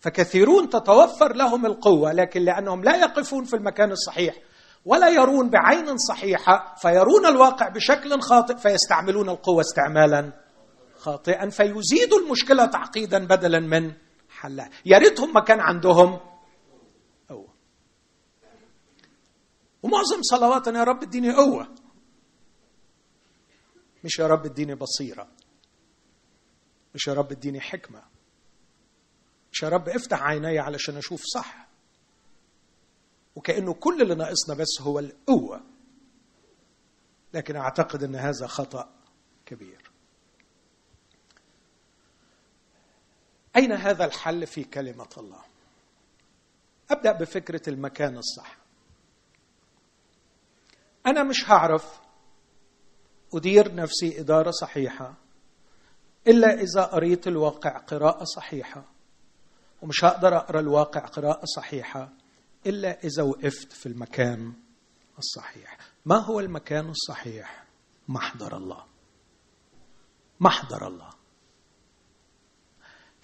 [0.00, 4.34] فكثيرون تتوفر لهم القوة لكن لأنهم لا يقفون في المكان الصحيح
[4.84, 10.32] ولا يرون بعين صحيحة فيرون الواقع بشكل خاطئ فيستعملون القوة استعمالا
[10.96, 13.92] خاطئا فيزيدوا المشكلة تعقيدا بدلا من
[14.28, 14.70] حلها.
[14.86, 16.20] يا ريتهم ما كان عندهم.
[17.28, 17.54] قوة.
[19.82, 21.68] ومعظم صلواتنا يا رب اديني قوة.
[24.04, 25.28] مش يا رب اديني بصيرة.
[26.94, 28.02] مش يا رب اديني حكمة.
[29.52, 31.68] مش يا رب افتح عيني علشان أشوف صح.
[33.36, 35.64] وكأنه كل اللي ناقصنا بس هو القوة.
[37.34, 38.94] لكن أعتقد إن هذا خطأ
[39.46, 39.90] كبير.
[43.56, 45.42] أين هذا الحل في كلمة الله؟
[46.90, 48.56] أبدأ بفكرة المكان الصح.
[51.06, 52.03] أنا مش هعرف
[53.34, 55.14] أدير نفسي إدارة صحيحة
[56.26, 58.84] إلا إذا قريت الواقع قراءة صحيحة
[59.82, 62.12] ومش هقدر أقرأ الواقع قراءة صحيحة
[62.66, 64.52] إلا إذا وقفت في المكان
[65.18, 65.78] الصحيح.
[66.06, 67.64] ما هو المكان الصحيح؟
[68.08, 68.84] محضر الله.
[70.40, 71.10] محضر الله.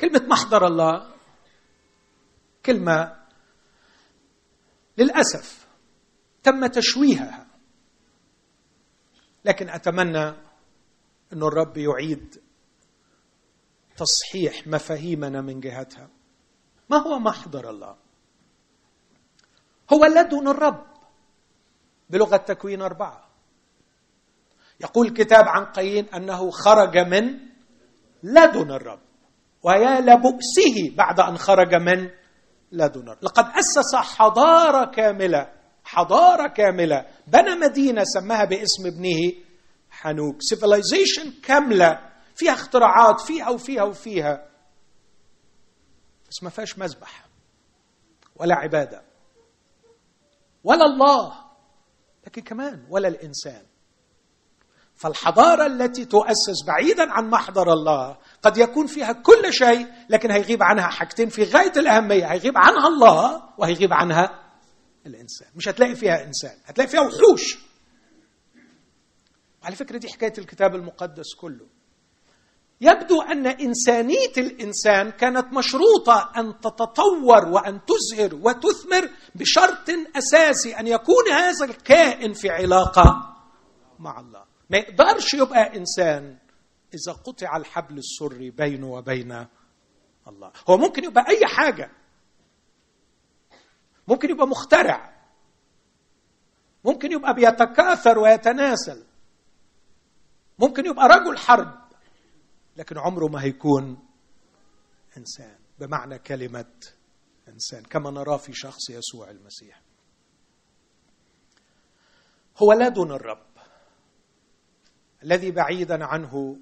[0.00, 1.10] كلمة محضر الله
[2.66, 3.16] كلمة
[4.98, 5.68] للأسف
[6.42, 7.49] تم تشويهها.
[9.44, 10.28] لكن أتمنى
[11.32, 12.40] أن الرب يعيد
[13.96, 16.08] تصحيح مفاهيمنا من جهتها.
[16.90, 17.96] ما هو محضر الله؟
[19.92, 20.86] هو لدن الرب
[22.10, 23.30] بلغة تكوين أربعة.
[24.80, 27.38] يقول الكتاب عن قايين أنه خرج من
[28.22, 29.00] لدن الرب
[29.62, 32.10] ويا لبؤسه بعد أن خرج من
[32.72, 33.24] لدن الرب.
[33.24, 35.59] لقد أسس حضارة كاملة
[35.90, 37.06] حضارة كاملة.
[37.26, 39.32] بنى مدينة سماها باسم ابنه
[39.90, 40.36] حنوك.
[40.40, 42.10] سيفيلايزيشن كاملة.
[42.34, 44.46] فيها اختراعات فيها وفيها وفيها.
[46.30, 47.24] بس ما فيهاش مذبح
[48.36, 49.02] ولا عبادة.
[50.64, 51.32] ولا الله.
[52.26, 53.62] لكن كمان ولا الإنسان.
[54.96, 60.86] فالحضارة التي تؤسس بعيدا عن محضر الله قد يكون فيها كل شيء لكن هيغيب عنها
[60.86, 62.26] حاجتين في غاية الأهمية.
[62.32, 64.39] هيغيب عنها الله وهيغيب عنها
[65.06, 65.48] الإنسان.
[65.56, 67.58] مش هتلاقي فيها إنسان هتلاقي فيها وحوش.
[69.62, 71.66] على فكرة دي حكاية الكتاب المقدس كله.
[72.80, 81.28] يبدو أن إنسانية الإنسان كانت مشروطة أن تتطور وأن تزهر وتثمر بشرط أساسي أن يكون
[81.32, 83.36] هذا الكائن في علاقة
[83.98, 84.44] مع الله.
[84.70, 86.36] ما يقدرش يبقى إنسان
[86.94, 89.46] إذا قطع الحبل السري بينه وبين
[90.28, 90.52] الله.
[90.70, 91.90] هو ممكن يبقى أي حاجة.
[94.10, 95.20] ممكن يبقى مخترع.
[96.84, 99.04] ممكن يبقى بيتكاثر ويتناسل.
[100.58, 101.80] ممكن يبقى رجل حرب.
[102.76, 104.08] لكن عمره ما هيكون
[105.16, 105.58] إنسان.
[105.78, 106.72] بمعنى كلمة
[107.48, 107.82] إنسان.
[107.82, 109.82] كما نراه في شخص يسوع المسيح.
[112.62, 113.46] هو لدن الرب.
[115.22, 116.56] الذي بعيدا عنه.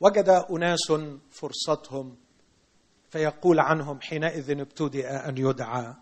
[0.00, 0.92] وجد أناس
[1.30, 2.21] فرصتهم
[3.12, 5.94] فيقول عنهم حينئذ ابتدأ أن يدعى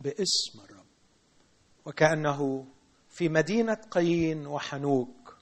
[0.00, 0.86] باسم الرب.
[1.84, 2.66] وكأنه
[3.08, 5.36] في مدينة قايين وحنوك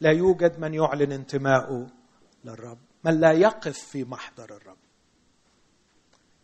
[0.00, 1.86] لا يوجد من يعلن انتماءه
[2.44, 4.76] للرب من لا يقف في محضر الرب.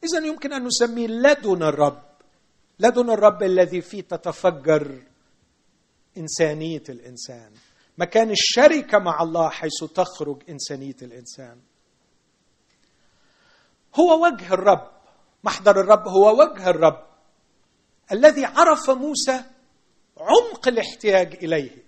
[0.05, 2.03] اذا يمكن أن نسميه لدن الرب
[2.79, 5.03] لدن الرب الذي فيه تتفجر
[6.19, 7.53] إنسانية الإنسان
[7.99, 11.61] مكان الشركة مع الله حيث تخرج إنسانية الإنسان.
[13.95, 14.91] هو وجه الرب.
[15.45, 17.07] محضر الرب هو وجه الرب.
[18.13, 19.45] الذي عرف موسى
[20.19, 21.83] عمق الاحتياج إليه.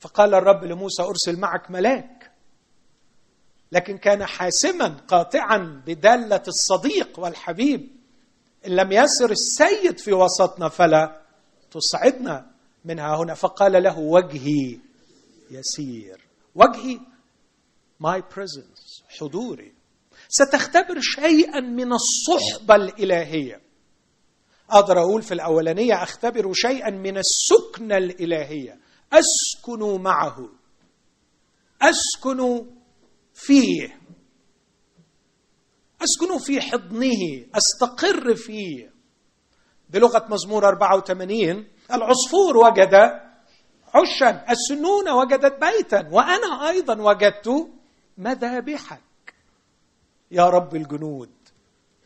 [0.00, 2.32] فقال الرب لموسى أرسل معك ملاك.
[3.72, 7.88] لكن كان حاسما قاطعا بدالة الصديق والحبيب.
[8.66, 11.20] إن لم يسر السيد في وسطنا فلا
[11.70, 12.50] تصعدنا
[12.84, 13.34] منها هنا.
[13.34, 14.78] فقال له وجهي
[15.50, 16.20] يسير.
[16.54, 17.00] وجهي
[18.02, 19.79] my presence حضوري.
[20.30, 23.60] ستختبر شيئا من الصحبة الإلهية.
[24.70, 28.80] أقدر أقول في الأولانية أختبر شيئا من السكنه الإلهية.
[29.12, 30.48] أسكن معه.
[31.82, 32.66] أسكن
[33.34, 34.00] فيه.
[36.02, 37.46] أسكن في حضنه.
[37.54, 38.90] أستقر فيه.
[39.90, 42.94] بلغة مزمور 84 العصفور وجد
[43.94, 47.48] عشا السنونه وجدت بيتا وأنا أيضا وجدت
[48.18, 49.00] مذابحك
[50.30, 51.30] يا رب الجنود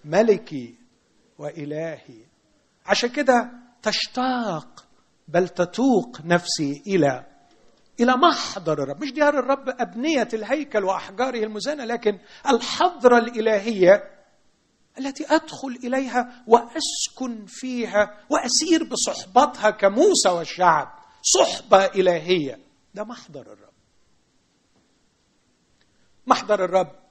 [0.04, 0.74] ملكي
[1.38, 2.24] وإلهي.
[2.86, 3.50] عشان كده
[3.82, 4.86] تشتاق
[5.28, 7.26] بل تتوق نفسي إلى
[8.00, 9.02] إلى محضر الرب.
[9.02, 14.10] مش ديار الرب أبنية الهيكل وأحجاره المزانه لكن الحضرة الإلهية
[14.98, 20.88] التي أدخل إليها وأسكن فيها وأسير بصحبتها كموسى والشعب.
[21.22, 22.58] صحبة إلهية.
[22.94, 23.74] ده محضر الرب.
[26.26, 27.03] محضر الرب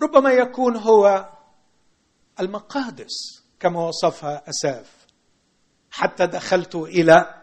[0.00, 1.32] ربما يكون هو
[2.40, 5.06] المقادس كما وصفها أساف.
[5.90, 7.34] حتى دخلت إلى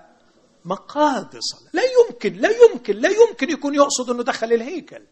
[0.65, 1.73] مقادس.
[1.73, 5.07] لا يمكن لا يمكن لا يمكن يكون يقصد إنه دخل الهيكل.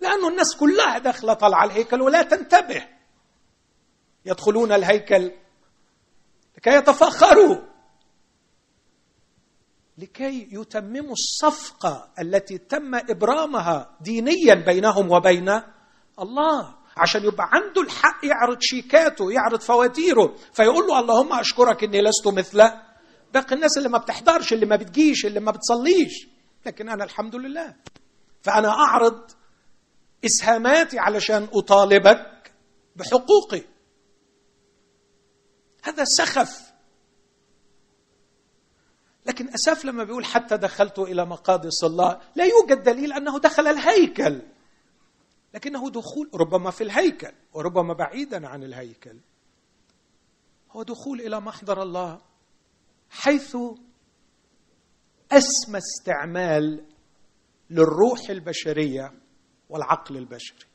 [0.00, 2.88] لأنه الناس كلها داخلة طالعة الهيكل ولا تنتبه.
[4.24, 5.32] يدخلون الهيكل
[6.56, 7.56] لكي يتفخروا
[9.98, 15.62] لكي يتمموا الصفقة التي تم إبرامها دينيا بينهم وبين
[16.20, 16.74] الله.
[16.96, 20.34] عشان يبقى عنده الحق يعرض شيكاته يعرض فواتيره.
[20.52, 22.70] فيقول له اللهم أشكرك إني لست مثل
[23.34, 26.28] باقي الناس اللي ما بتحضرش اللي ما بتجيش اللي ما بتصليش.
[26.66, 27.74] لكن أنا الحمد لله.
[28.42, 29.30] فأنا أعرض
[30.24, 32.52] إسهاماتي علشان أطالبك
[32.96, 33.62] بحقوقي.
[35.82, 36.66] هذا سخف.
[39.26, 44.42] لكن أساف لما بيقول حتى دخلت إلى مقادس الله لا يوجد دليل أنه دخل الهيكل.
[45.56, 49.18] لكنه دخول ربما في الهيكل وربما بعيدا عن الهيكل.
[50.70, 52.20] هو دخول إلى محضر الله
[53.10, 53.56] حيث
[55.32, 56.84] أسمى استعمال
[57.70, 59.12] للروح البشرية
[59.68, 60.66] والعقل البشري.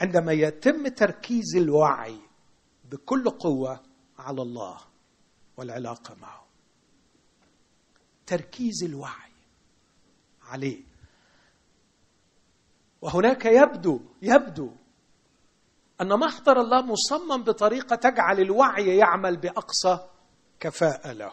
[0.00, 2.18] عندما يتم تركيز الوعي
[2.90, 3.82] بكل قوة
[4.18, 4.80] على الله
[5.56, 6.46] والعلاقة معه.
[8.26, 9.32] تركيز الوعي
[10.42, 10.87] عليه.
[13.02, 14.70] وهناك يبدو يبدو
[16.00, 19.98] أن محضر الله مصمم بطريقة تجعل الوعي يعمل بأقصى
[20.60, 21.32] كفاءة له.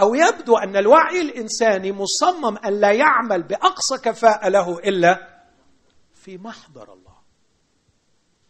[0.00, 5.42] أو يبدو أن الوعي الإنساني مصمم أن لا يعمل بأقصى كفاءة له إلا
[6.14, 7.18] في محضر الله.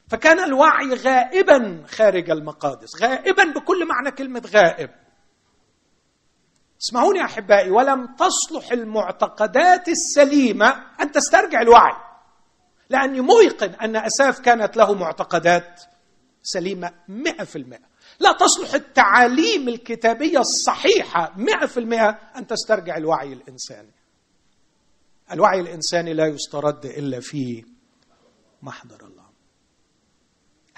[0.08, 4.90] فكان الوعي غائبا خارج المقادس غائبا بكل معنى كلمة غائب.
[6.82, 11.96] اسمعوني أحبائي ولم تصلح المعتقدات السليمة أن تسترجع الوعي
[12.90, 15.82] لأني موقن أن أساف كانت له معتقدات
[16.42, 17.88] سليمة مئة في المئة.
[18.20, 19.68] لا تصلح التعاليم
[21.36, 23.92] مئة في المئة أن تسترجع الوعي الإنساني.
[25.32, 27.64] الوعي الإنساني لا يسترد إلا في
[28.62, 29.17] محضر الله.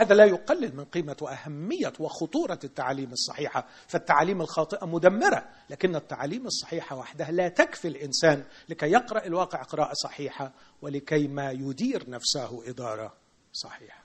[0.01, 3.67] هذا لا يقلل من قيمة وأهمية وخطورة التعاليم الصحيحة.
[3.89, 10.53] فالتعاليم الخاطئة مدمرة لكن التعاليم الصحيحة وحدها لا تكفي الإنسان لكي يقرأ الواقع قراءة صحيحة
[10.83, 13.17] ولكي ما يدير نفسه إدارة
[13.53, 14.05] صحيحة.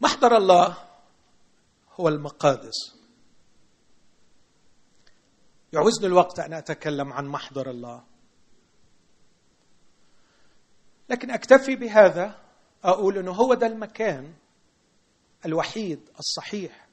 [0.00, 0.76] محضر الله
[1.92, 2.96] هو المقادس.
[5.72, 8.04] يعوزني الوقت أن أتكلم عن محضر الله.
[11.08, 12.45] لكن أكتفي بهذا
[12.84, 14.34] أقول إنه هو ده المكان
[15.46, 16.86] الوحيد الصحيح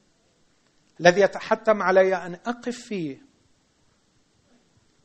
[1.00, 3.22] الذي يتحتم علي أن أقف فيه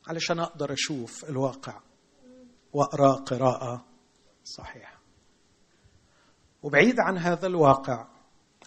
[0.08, 1.80] علشان أقدر أشوف الواقع
[2.72, 3.84] واقرا قراءة
[4.44, 4.98] صحيحة.
[6.62, 8.08] وبعيد عن هذا الواقع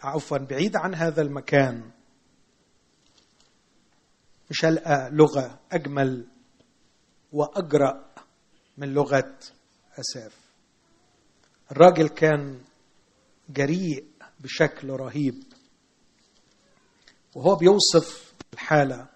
[0.04, 1.92] عفوا بعيد عن هذا المكان
[4.50, 6.28] مش هلقى لغة أجمل
[7.34, 8.06] وأجرأ
[8.78, 9.38] من لغة
[10.00, 10.41] أساف.
[11.72, 12.62] الراجل كان
[13.50, 14.06] جريء
[14.40, 15.44] بشكل رهيب.
[17.36, 19.08] وهو بيوصف الحالة.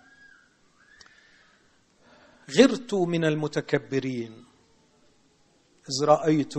[2.59, 4.45] غرت من المتكبرين.
[5.89, 6.53] إذ رأيت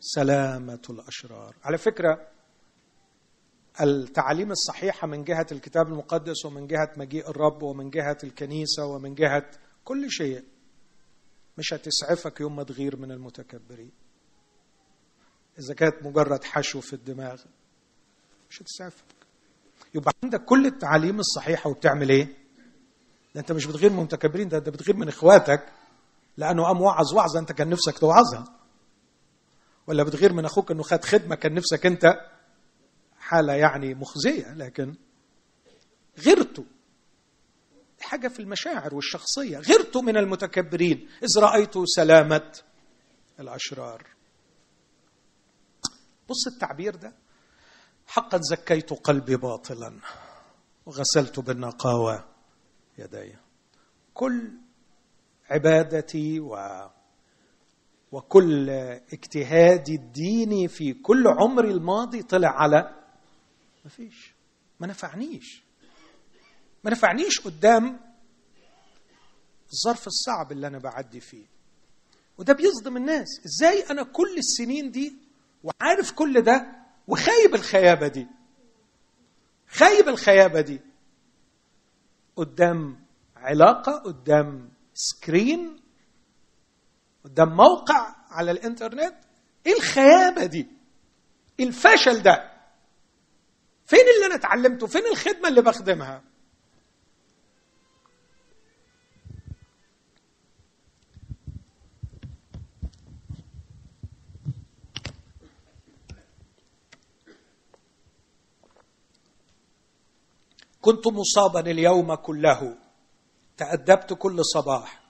[0.00, 1.56] سلامة الأشرار.
[1.62, 2.28] على فكرة
[3.80, 9.50] التعاليم الصحيحة من جهة الكتاب المقدس ومن جهة مجيء الرب ومن جهة الكنيسة ومن جهة
[9.84, 10.44] كل شيء
[11.58, 13.90] مش هتسعفك يوم ما تغير من المتكبرين.
[15.60, 17.42] إذا كانت مجرد حشو في الدماغ
[18.50, 19.04] مش هتسعفك
[19.94, 22.24] يبقى عندك كل التعاليم الصحيحة وبتعمل إيه؟
[23.34, 25.72] ده أنت مش بتغير من المتكبرين ده أنت بتغير من إخواتك
[26.36, 28.44] لأنه قام وعظ وعظة أنت كان نفسك توعظها.
[29.86, 32.20] ولا بتغير من أخوك إنه خد خدمة كان نفسك أنت
[33.18, 34.94] حالة يعني مخزية لكن
[36.18, 36.64] غيرته.
[38.00, 39.58] حاجة في المشاعر والشخصية.
[39.58, 41.08] غيرت من المتكبرين.
[41.22, 42.52] إذ رأيت سلامة
[43.40, 44.06] الأشرار.
[46.30, 47.12] بص التعبير ده.
[48.06, 50.00] حقا زكيت قلبي باطلا
[50.86, 52.28] وغسلت بالنقاوة
[52.98, 53.36] يدي.
[54.14, 54.50] كل
[55.50, 56.56] عبادتي و
[58.12, 58.70] وكل
[59.12, 62.94] اجتهادي الديني في كل عمري الماضي طلع على
[63.84, 64.34] ما فيش.
[64.80, 65.62] ما نفعنيش.
[66.84, 68.00] ما نفعنيش قدام
[69.72, 71.46] الظرف الصعب اللي أنا بعدي فيه.
[72.38, 73.28] وده بيصدم الناس.
[73.46, 75.29] إزاي أنا كل السنين دي
[75.62, 76.66] وعارف كل ده
[77.08, 78.26] وخايب الخيابة دي.
[79.68, 80.80] خايب الخيابة دي.
[82.36, 83.06] قدام
[83.36, 85.80] علاقة قدام سكرين
[87.24, 89.14] قدام موقع على الإنترنت.
[89.66, 90.66] إيه الخيابة دي؟
[91.60, 92.50] الفشل ده؟
[93.86, 96.22] فين اللي أنا اتعلمته؟ فين الخدمة اللي بخدمها؟
[110.80, 112.76] كنت مصابا اليوم كله.
[113.56, 115.02] تأدبت كل صباح.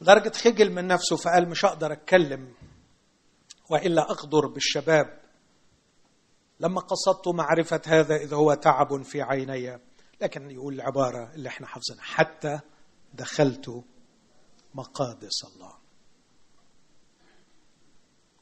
[0.00, 2.54] لدرجة خجل من نفسه فقال مش هقدر أتكلم
[3.70, 5.20] وإلا أغدر بالشباب.
[6.60, 9.78] لما قصدت معرفة هذا إذا هو تعب في عيني.
[10.20, 12.60] لكن يقول العبارة اللي إحنا حافظينها حتى
[13.14, 13.84] دخلت
[14.74, 15.74] مقادس الله.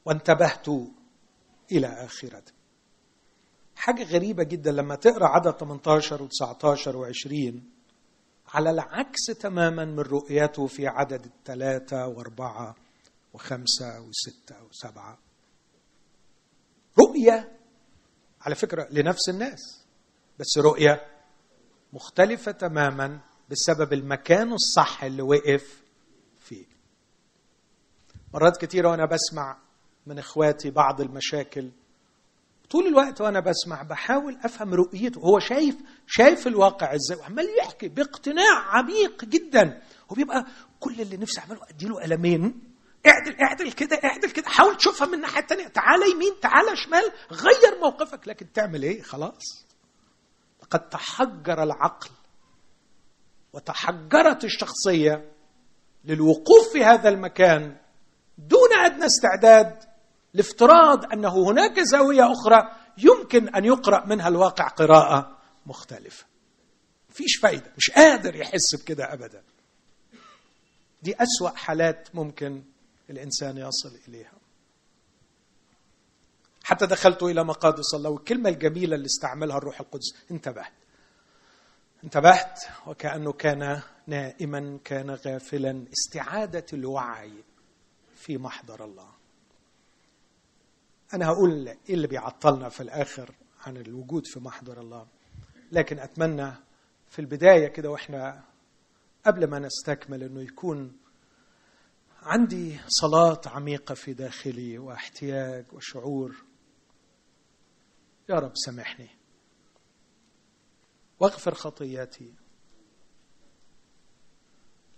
[0.05, 0.67] وانتبهت
[1.71, 2.58] إلى آخرته.
[3.79, 7.53] حاجة غريبة جدا لما تقرأ عدد 18 و19 و20
[8.47, 12.75] على العكس تماما من رؤيته في عدد الثلاثة وأربعة
[13.33, 15.17] وخمسة وستة وسبعة.
[16.99, 17.57] رؤية
[18.41, 19.85] على فكرة لنفس الناس
[20.39, 21.01] بس رؤية
[21.93, 23.19] مختلفة تماما
[23.49, 25.83] بسبب المكان الصح اللي وقف
[26.39, 26.65] فيه.
[28.33, 29.57] مرات كثيرة وأنا بسمع
[30.05, 31.71] من إخواتي بعض المشاكل
[32.69, 35.19] طول الوقت وأنا بسمع بحاول أفهم رؤيته.
[35.21, 35.75] هو شايف
[36.07, 39.81] شايف الواقع إزاي وعمال يحكي باقتناع عميق جدا.
[40.09, 40.45] وبيبقى
[40.79, 42.61] كل اللي نفسي أعمله اديله قلمين.
[43.07, 44.49] اعدل اعدل كده اعدل كده.
[44.49, 47.11] حاول تشوفها من الناحية الثانية تعالى يمين تعالى شمال.
[47.31, 48.27] غير موقفك.
[48.27, 49.65] لكن تعمل إيه؟ خلاص.
[50.63, 52.09] لقد تحجر العقل
[53.53, 55.31] وتحجرت الشخصية
[56.05, 57.77] للوقوف في هذا المكان
[58.37, 59.88] دون أدنى استعداد
[60.33, 66.25] لافتراض أنه هناك زاوية أخرى يمكن أن يقرأ منها الواقع قراءة مختلفة.
[67.09, 69.43] مفيش فايدة مش قادر يحس بكده ابدا.
[71.03, 72.63] دي أسوأ حالات ممكن
[73.09, 74.33] الإنسان يصل إليها.
[76.63, 80.73] حتى دخلت إلى مقادس الله والكلمة الجميلة اللي استعملها الروح القدس انتبهت.
[82.03, 87.33] انتبهت وكأنه كان نائما كان غافلا استعادة الوعي
[88.15, 89.18] في محضر الله.
[91.13, 93.35] أنا هقول إيه اللي بيعطلنا في الآخر
[93.65, 95.07] عن الوجود في محضر الله.
[95.71, 96.51] لكن أتمنى
[97.09, 98.43] في البداية كده وإحنا
[99.25, 100.97] قبل ما نستكمل إنه يكون
[102.21, 106.35] عندي صلاة عميقة في داخلي واحتياج وشعور.
[108.29, 109.09] يا رب سامحني.
[111.19, 112.33] واغفر خطياتي.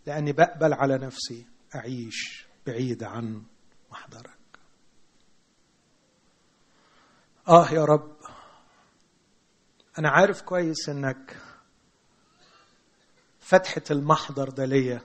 [0.05, 1.45] لأني بقبل على نفسي
[1.75, 3.43] أعيش بعيد عن
[3.91, 4.40] محضرك.
[7.47, 8.15] آه يا رب.
[9.99, 11.37] أنا عارف كويس إنك
[13.39, 15.01] فتحة المحضر ده ليا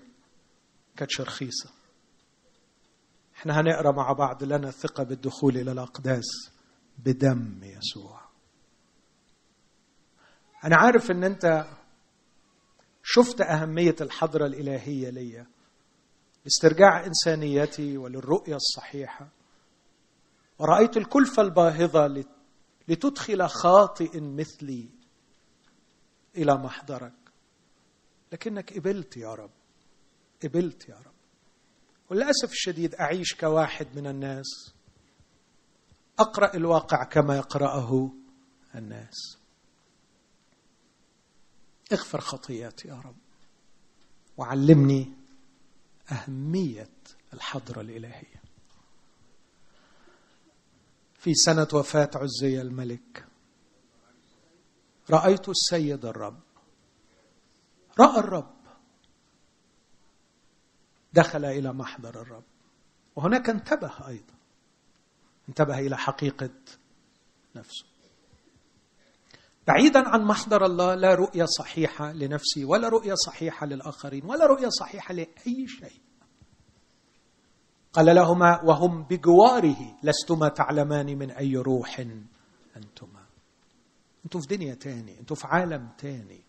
[0.97, 1.71] كانتش رخيصة
[3.37, 6.25] إحنا هنقرأ مع بعض لنا الثقة بالدخول إلى الأقداس
[6.99, 8.21] بدم يسوع.
[10.65, 11.67] أنا عارف إن أنت
[13.03, 15.47] شفت أهمية الحضرة الإلهية ليا
[16.45, 19.29] لاسترجاع إنسانيتي وللرؤية الصحيحة.
[20.59, 22.25] ورأيت الكلفة الباهظة
[22.89, 24.89] لتدخل خاطئ مثلي
[26.37, 27.13] إلى محضرك.
[28.33, 29.51] لكنك قبلت يا رب.
[30.43, 31.15] قبلت يا رب.
[32.11, 34.75] وللأسف الشديد أعيش كواحد من الناس.
[36.19, 38.11] أقرأ الواقع كما يقرأه
[38.75, 39.39] الناس.
[41.93, 43.17] اغفر خطياتي يا رب.
[44.37, 45.13] وعلمني
[46.13, 46.91] أهمية
[47.35, 48.36] الحضرة الإلهية
[51.27, 53.27] في سنة وفاة عزي الملك.
[55.11, 56.41] رأيت السيد الرب.
[58.01, 58.55] رأى الرب.
[61.13, 62.45] دخل إلى محضر الرب.
[63.17, 64.35] وهناك انتبه أيضا.
[65.49, 66.51] انتبه إلى حقيقة
[67.57, 67.87] نفسه.
[69.69, 75.15] بعيدا عن محضر الله لا رؤية صحيحة لنفسي ولا رؤية صحيحة للآخرين ولا رؤية صحيحة
[75.15, 76.06] لأي شيء.
[77.97, 82.01] قال لهما وهم بجواره لستما تعلمان من أي روح
[82.77, 83.27] أنتما.
[84.25, 86.41] أنتوا في دنيا تاني أنتوا في عالم تاني.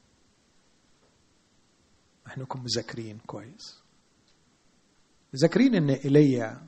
[2.27, 3.83] أحنكم مذاكرين كويس.
[5.33, 6.67] مذاكرين إن ايليا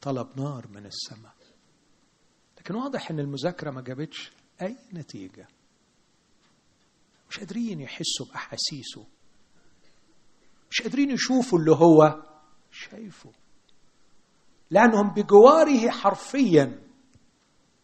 [0.00, 1.34] طلب نار من السماء.
[2.58, 4.32] لكن واضح إن المذاكرة ما جابتش
[4.62, 5.48] أي نتيجة.
[7.30, 9.06] مش قادرين يحسوا بأحاسيسه.
[10.70, 12.22] مش قادرين يشوفوا اللي هو
[12.70, 13.32] شايفه.
[14.70, 16.80] لأنهم بجواره حرفيا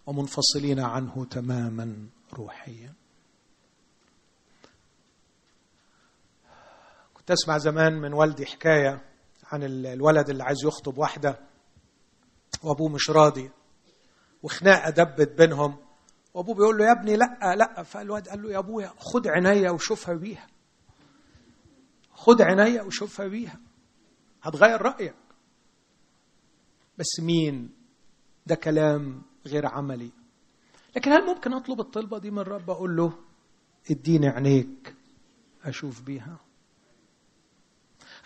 [0.06, 2.92] ومنفصلين عنه تماما روحيا.
[7.14, 9.02] كنت أسمع زمان من والدي حكاية
[9.52, 11.40] عن الولد اللي عايز يخطب واحدة
[12.62, 13.50] وأبوه مش راضي
[14.42, 15.76] وخناقه دبت بينهم
[16.34, 20.14] وأبوه بيقول له يا ابني لأ لأ فالواد قال له يا أبويا خد عينيا وشوفها
[20.14, 20.46] بيها
[22.14, 23.60] خد عينيا وشوفها بيها
[24.42, 25.14] هتغير رأيك.
[27.00, 27.70] بس مين؟
[28.46, 30.10] ده كلام غير عملي.
[30.96, 33.12] لكن هل ممكن أطلب الطلبة دي من الرب أقول له
[33.90, 34.94] اديني عينيك
[35.64, 36.38] أشوف بيها.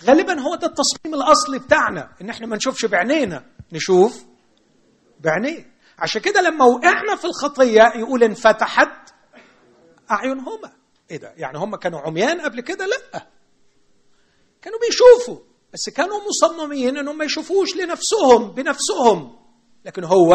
[0.05, 4.25] غالبا هو ده التصميم الأصلي بتاعنا إن إحنا ما نشوفش بعينينا نشوف
[5.21, 5.75] بعينيه.
[5.99, 9.15] عشان كده لما وقعنا في الخطية يقول انفتحت
[10.11, 10.73] أعينهما.
[11.11, 13.27] إيه ده؟ يعني هم كانوا عميان قبل كده؟ لأ.
[14.63, 15.54] كانوا بيشوفوا.
[15.75, 19.39] بس كانوا مصممين إنهم ما يشوفوش لنفسهم بنفسهم.
[19.85, 20.33] لكن هو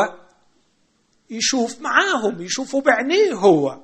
[1.30, 3.84] يشوف معاهم يشوفوا بعينيه هو.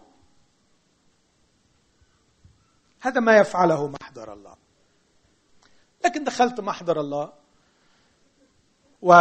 [3.01, 4.57] هذا ما يفعله محضر الله.
[6.05, 7.33] لكن دخلت محضر الله
[9.01, 9.13] و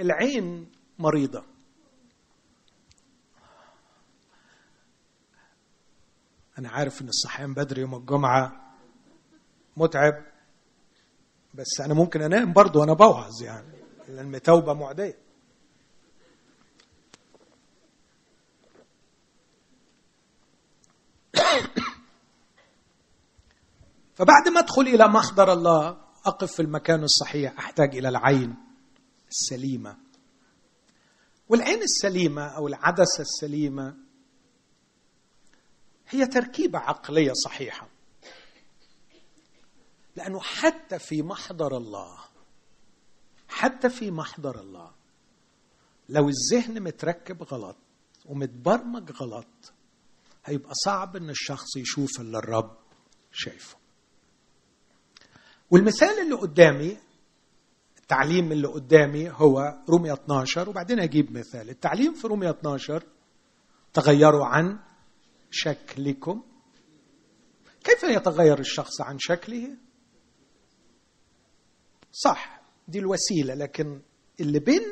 [0.00, 1.44] العين مريضة.
[6.58, 8.63] أنا عارف إن الصحيان بدري يوم الجمعة
[9.76, 10.24] متعب.
[11.54, 13.74] بس أنا ممكن أنام برضه وأنا بوعظ يعني
[14.08, 15.18] لأن توبة معدية.
[24.16, 28.54] فبعد ما أدخل إلى محضر الله أقف في المكان الصحيح أحتاج إلى العين
[29.30, 29.96] السليمة.
[31.48, 33.96] والعين السليمة أو العدسة السليمة
[36.08, 37.93] هي تركيبة عقلية صحيحة.
[40.16, 42.18] لأنه حتى في محضر الله
[43.48, 44.90] حتى في محضر الله
[46.08, 47.76] لو الذهن متركب غلط
[48.26, 49.72] ومتبرمج غلط
[50.44, 52.76] هيبقى صعب إن الشخص يشوف اللي الرب
[53.32, 53.76] شايفه.
[55.70, 56.96] والمثال اللي قدامي
[57.98, 61.70] التعليم اللي قدامي هو رومية 12 وبعدين أجيب مثال.
[61.70, 63.02] التعليم في رومية 12
[63.92, 64.78] تغيروا عن
[65.50, 66.42] شكلكم.
[67.84, 69.76] كيف يتغير الشخص عن شكله؟
[72.22, 74.00] صح دي الوسيلة لكن
[74.40, 74.82] اللي بين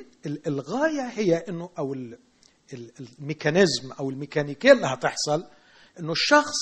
[0.46, 1.94] الغاية هي إنه أو
[2.74, 5.44] الميكانيزم أو الميكانيكية اللي هتحصل
[6.00, 6.58] إنه الشخص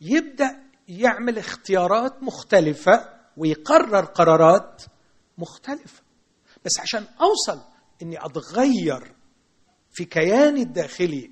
[0.00, 4.82] يبدأ يعمل اختيارات مختلفة ويقرر قرارات
[5.38, 6.02] مختلفة.
[6.64, 7.62] بس عشان أوصل
[8.02, 9.14] إني أتغير
[9.92, 11.30] في كياني الداخلي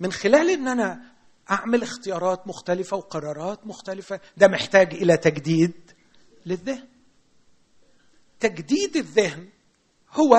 [0.00, 1.12] من خلال إن أنا
[1.50, 5.72] أعمل اختيارات مختلفة وقرارات مختلفة ده محتاج إلى تجديد
[6.46, 6.88] للذهن.
[8.40, 9.48] تجديد الذهن
[10.12, 10.38] هو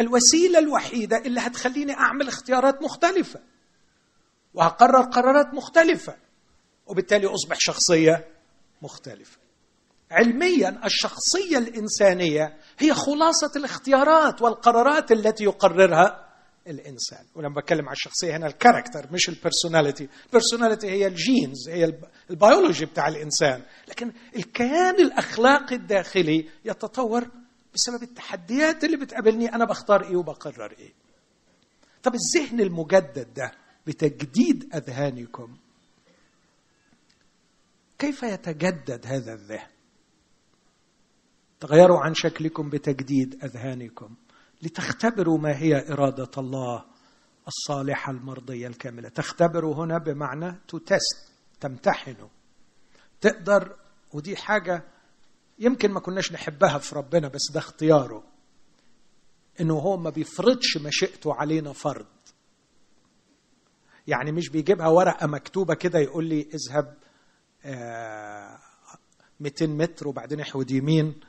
[0.00, 3.40] الوسيلة الوحيدة اللي هتخليني أعمل اختيارات مختلفة.
[4.54, 6.16] وهقرر قرارات مختلفة
[6.86, 8.28] وبالتالي أصبح شخصية
[8.82, 9.38] مختلفة.
[10.10, 16.31] علميا الشخصية الإنسانية هي خلاصة الاختيارات والقرارات التي يقررها
[16.66, 17.24] الإنسان.
[17.34, 21.68] ولما بتكلم عن الشخصية هنا ال character مش ال personality ال personality هي ال genes
[21.68, 21.92] هي
[22.30, 23.62] البيولوجي بتاع الإنسان.
[23.88, 27.28] لكن الكيان الأخلاقي الداخلي يتطور
[27.74, 30.92] بسبب التحديات اللي بتقابلني أنا بختار إيه وبقرر إيه.
[32.02, 33.52] طب الذهن المجدد ده
[33.86, 35.56] بتجديد أذهانكم
[37.98, 39.68] كيف يتجدد هذا الذهن؟
[41.60, 44.14] تغيروا عن شكلكم بتجديد أذهانكم.
[44.62, 46.84] لتختبروا ما هي إرادة الله
[47.48, 49.08] الصالحة المرضية الكاملة.
[49.08, 52.28] تختبروا هنا بمعنى to test تمتحنوا.
[53.20, 53.76] تقدر
[54.12, 54.84] ودي حاجة
[55.58, 58.24] يمكن ما كناش نحبها في ربنا بس ده اختياره.
[59.60, 62.06] إنه هو ما بيفرضش مشيئته علينا فرض.
[64.06, 66.96] يعني مش بيجيبها ورقة مكتوبة كده يقول لي اذهب
[69.40, 71.20] 200 آه، متر وبعدين احود يمين.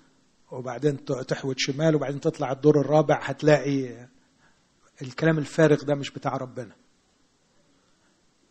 [0.53, 4.07] وبعدين تحوت شمال وبعدين تطلع الدور الرابع هتلاقي
[5.01, 6.75] الكلام الفارغ ده مش بتاع ربنا.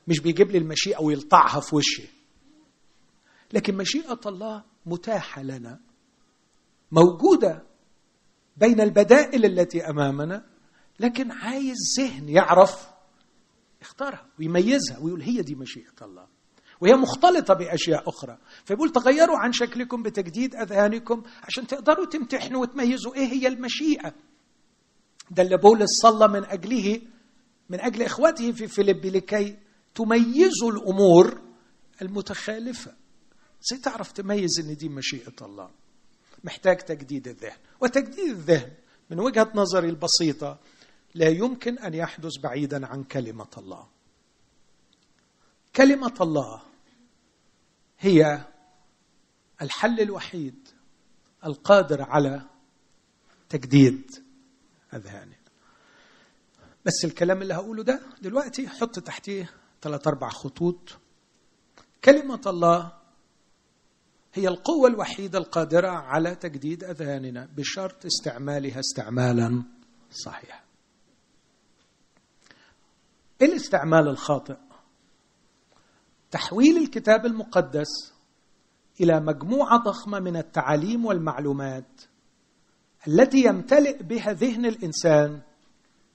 [0.08, 2.02] مش بيجيب لي المشيئة ويلطعها في وشي.
[3.52, 5.80] لكن مشيئة الله متاحة لنا
[6.92, 7.62] موجودة
[8.56, 10.44] بين البدائل التي أمامنا
[11.00, 12.88] لكن عايز ذهن يعرف
[13.82, 16.26] يختارها ويميزها ويقول هي دي مشيئة الله.
[16.82, 18.38] وهي مختلطة بأشياء أخرى.
[18.64, 23.14] فيقول تغيروا عن شكلكم بتجديد أذهانكم عشان تقدروا تمتحنوا وتميزوا.
[23.14, 24.14] إيه هي المشيئة؟
[25.30, 27.00] ده اللي بولس صلى من أجله
[27.70, 29.58] من أجل إخوته في فيليبي لكي
[29.94, 31.40] تميزوا الأمور
[32.02, 32.92] المتخالفة.
[33.62, 35.70] إزاي تعرف تميز إن دي مشيئة الله.
[36.44, 37.58] محتاج تجديد الذهن.
[37.80, 38.72] وتجديد الذهن
[39.10, 40.58] من وجهة نظري البسيطة
[41.14, 43.88] لا يمكن أن يحدث بعيدا عن كلمة الله.
[45.76, 46.71] كلمة الله
[48.02, 48.44] هي
[49.62, 50.68] الحل الوحيد
[51.46, 52.42] القادر على
[53.48, 54.10] تجديد
[54.94, 55.36] اذهاننا
[56.84, 59.50] بس الكلام اللي هقوله ده دلوقتي حط تحتيه
[59.82, 60.98] ثلاث أربع خطوط.
[62.04, 62.92] كلمة الله
[64.34, 69.62] هي القوة الوحيدة القادرة على تجديد أذهاننا بشرط استعمالها استعمالا
[70.10, 70.60] صحيحا.
[73.42, 74.56] الاستعمال الخاطئ
[76.32, 78.12] تحويل الكتاب المقدس
[79.00, 82.00] إلى مجموعة ضخمة من التعاليم والمعلومات
[83.08, 85.40] التي يمتلئ بها ذهن الإنسان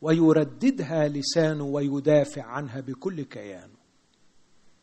[0.02, 3.78] ويرددها لسانه ويدافع عنها بكل كيانه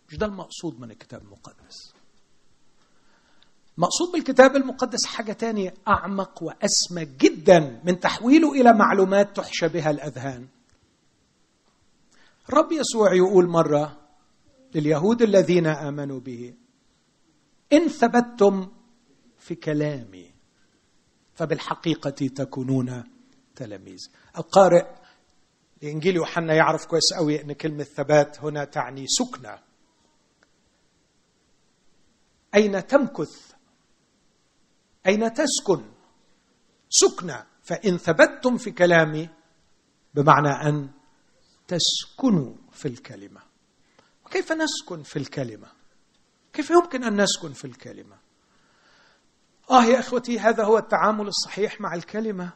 [0.08, 1.94] مش ده المقصود من الكتاب المقدس؟
[3.78, 10.46] مقصود بالكتاب المقدس حاجة تانية أعمق وأسمى جدا من تحويله إلى معلومات تحشى بها الأذهان.
[12.48, 14.03] الرب يسوع يقول مرة
[14.74, 16.54] لليهود الذين آمنوا به.
[17.72, 18.72] إن ثبتتم
[19.38, 20.34] في كلامي
[21.34, 23.04] فبالحقيقة تكونون
[23.56, 24.08] تلاميذ.
[24.38, 24.86] القارئ
[25.82, 29.58] لإنجيل يوحنا يعرف كويس قوي أن كلمة ثبات هنا تعني سكنة.
[32.54, 33.52] أين تمكث؟
[35.06, 35.84] أين تسكن؟
[36.88, 37.46] سكنة.
[37.62, 39.28] فإن ثبتتم في كلامي
[40.14, 40.90] بمعنى أن
[41.68, 43.40] تسكنوا في الكلمة.
[44.34, 45.68] وكيف نسكن في الكلمة؟
[46.52, 48.16] كيف يمكن أن نسكن في الكلمة؟
[49.70, 52.52] آه يا إخوتي هذا هو التعامل الصحيح مع الكلمة.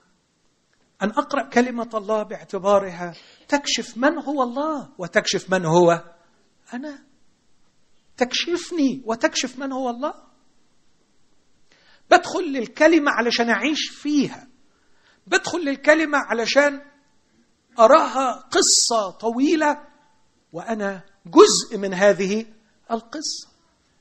[1.03, 3.15] أن أقرأ كلمة الله باعتبارها
[3.49, 6.05] تكشف من هو الله وتكشف من هو
[6.75, 7.05] أنا.
[8.17, 10.15] تكشفني وتكشف من هو الله.
[12.11, 14.49] بدخل للكلمة علشان أعيش فيها.
[15.27, 16.83] بدخل للكلمة علشان
[17.79, 19.85] أراها قصة طويلة
[20.53, 22.47] وأنا جزء من هذه
[22.91, 23.49] القصة.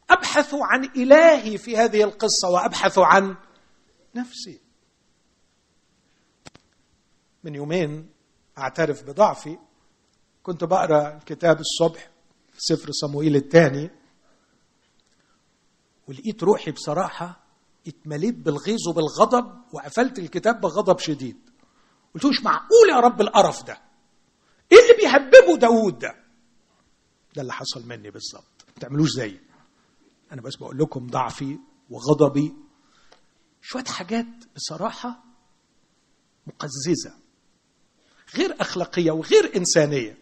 [0.10, 3.36] أبحث عن إلهي في هذه القصة وأبحث عن
[4.16, 4.60] نفسي.
[7.44, 8.10] من يومين
[8.58, 9.58] أعترف بضعفي.
[10.44, 12.10] كنت بقرأ الكتاب الصبح
[12.54, 13.90] في سفر صموئيل الثاني.
[16.08, 17.44] ولقيت روحي بصراحة
[17.88, 21.38] اتمليت بالغيظ وبالغضب وقفلت الكتاب بغضب شديد.
[22.16, 23.82] قلت مش معقول يا رب القرف ده؟
[24.72, 26.27] إيه اللي بيهببه داوود ده؟
[27.38, 28.66] ده اللي حصل مني بالظبط.
[28.68, 29.40] ما تعملوش زيي
[30.32, 31.58] أنا بس بقول لكم ضعفي
[31.90, 32.54] وغضبي.
[33.62, 34.26] شوية حاجات
[34.56, 35.24] بصراحة
[36.48, 37.14] مقززة.
[38.36, 40.18] غير أخلاقية وغير إنسانية.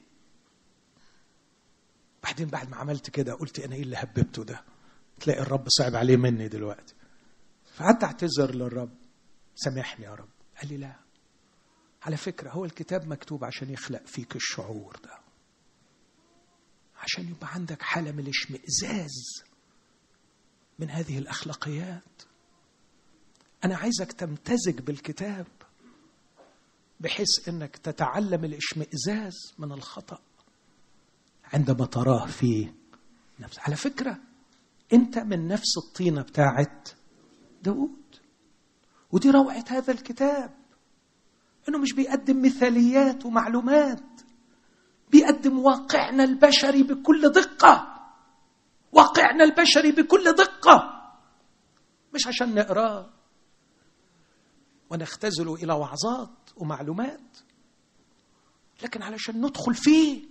[2.23, 4.63] بعدين بعد ما عملت كده قلت أنا إيه اللي هببته ده؟
[5.19, 6.93] تلاقي الرب صعب عليه مني دلوقتي.
[7.75, 8.95] فقعدت أعتذر للرب.
[9.55, 10.29] سامحني يا رب.
[10.61, 10.95] قال لي لا.
[12.01, 15.24] على فكرة هو الكتاب مكتوب عشان يخلق فيك الشعور ده.
[17.05, 19.43] عشان يبقى عندك حالة من الاشمئزاز
[20.79, 22.21] من هذه الأخلاقيات.
[23.63, 25.47] أنا عايزك تمتزج بالكتاب
[26.99, 30.19] بحيث إنك تتعلم الاشمئزاز من الخطأ
[31.53, 32.73] عندما تراه في
[33.39, 33.59] نفس.
[33.59, 34.17] على فكرة
[34.93, 36.89] أنت من نفس الطينه بتاعت
[37.63, 37.95] داود
[39.11, 40.53] ودي روعة هذا الكتاب
[41.69, 44.21] إنه مش بيقدم مثاليات ومعلومات.
[45.11, 47.95] بيقدم واقعنا البشري بكل دقة.
[48.91, 50.91] واقعنا البشري بكل دقة.
[52.13, 53.09] مش عشان نقراه
[54.89, 57.37] ونختزل إلى وعظات ومعلومات.
[58.83, 60.23] لكن علشان ندخل فيه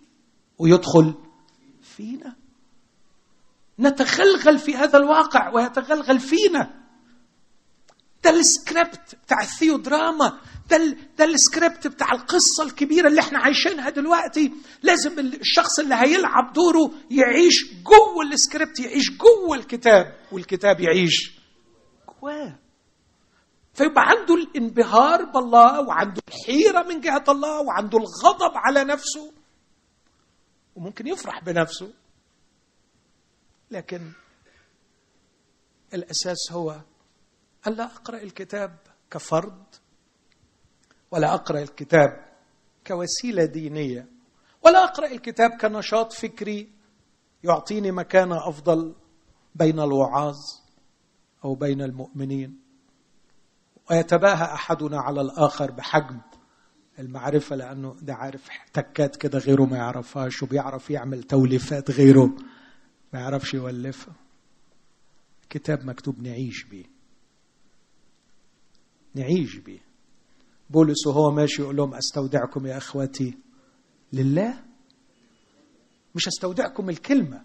[0.58, 1.14] ويدخل
[1.82, 2.36] فينا.
[3.80, 6.84] نتغلغل في هذا الواقع ويتغلغل فينا.
[8.24, 10.40] ده السكريبت بتاع الثيودراما
[10.70, 14.52] ده ده السكريبت بتاع القصة الكبيرة اللي إحنا عايشينها دلوقتي.
[14.82, 21.32] لازم الشخص اللي هيلعب دوره يعيش جوه السكريبت يعيش جوه الكتاب والكتاب يعيش
[22.20, 22.58] جواه.
[23.74, 29.32] فيبقى عنده الانبهار بالله وعنده الحيرة من جهة الله وعنده الغضب على نفسه
[30.76, 31.92] وممكن يفرح بنفسه.
[33.70, 34.12] لكن
[35.94, 36.80] الأساس هو
[37.66, 38.76] أن لا أقرأ الكتاب
[39.10, 39.63] كفرد
[41.14, 42.24] ولا أقرأ الكتاب
[42.86, 44.08] كوسيلة دينية
[44.62, 46.68] ولا أقرأ الكتاب كنشاط فكري
[47.44, 48.94] يعطيني مكانه أفضل
[49.54, 50.36] بين الوعاظ
[51.44, 52.60] أو بين المؤمنين.
[53.90, 56.20] ويتباهى أحدنا على الآخر بحجم
[56.98, 62.26] المعرفة لأنه ده عارف تكات كده غيره ما يعرفهاش وبيعرف يعمل توليفات غيره
[63.12, 64.14] ما يعرفش يولفها.
[65.50, 66.84] كتاب مكتوب نعيش بيه.
[69.14, 69.80] نعيش بيه.
[70.74, 73.38] بولس وهو ماشي يقول لهم أستودعكم يا اخواتي
[74.12, 74.64] لله؟
[76.14, 77.44] مش أستودعكم الكلمة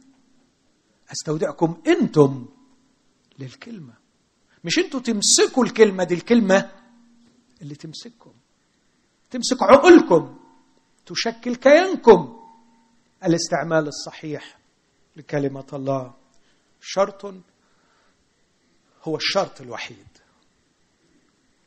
[1.12, 2.46] أستودعكم أنتم
[3.40, 3.94] للكلمة.
[4.64, 6.72] مش أنتوا تمسكوا الكلمة دي الكلمة
[7.62, 8.34] اللي تمسككم.
[9.30, 10.40] تمسك عقولكم
[11.06, 12.40] تشكل كيانكم.
[13.26, 14.60] الاستعمال الصحيح
[15.16, 16.14] لكلمة الله
[16.82, 17.34] شرط
[19.04, 20.08] هو الشرط الوحيد.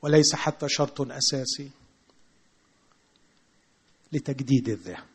[0.02, 1.70] وليس حتى شرط أساسي
[4.12, 5.06] لتجديد الذهن.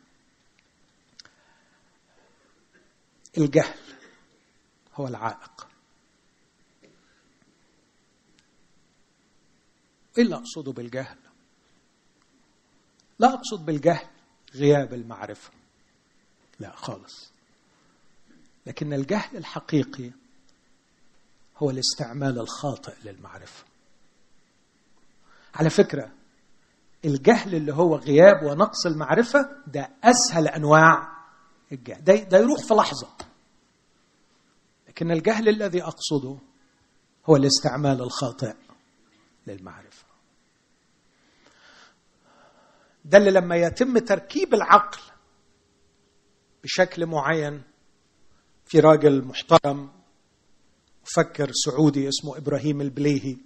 [3.38, 3.78] الجهل
[4.94, 5.68] هو العائق.
[10.18, 11.18] إيه اللي اقصده بالجهل.
[13.18, 14.08] لا أقصد بالجهل
[14.54, 15.50] غياب المعرفة.
[16.60, 17.30] لا خالص.
[18.66, 20.10] لكن الجهل الحقيقي
[21.56, 23.67] هو الاستعمال الخاطئ للمعرفة.
[25.58, 26.12] على فكرة
[27.04, 31.08] الجهل اللي هو غياب ونقص المعرفة ده أسهل أنواع
[31.72, 32.04] الجهل.
[32.04, 33.08] ده, ده يروح في لحظة.
[34.88, 36.38] لكن الجهل الذي أقصده
[37.26, 38.54] هو الاستعمال الخاطئ
[39.46, 40.04] للمعرفة.
[43.04, 45.00] ده اللي لما يتم تركيب العقل
[46.64, 47.62] بشكل معين
[48.66, 49.90] في راجل محترم
[51.02, 53.36] مفكر سعودي اسمه إبراهيم البليهي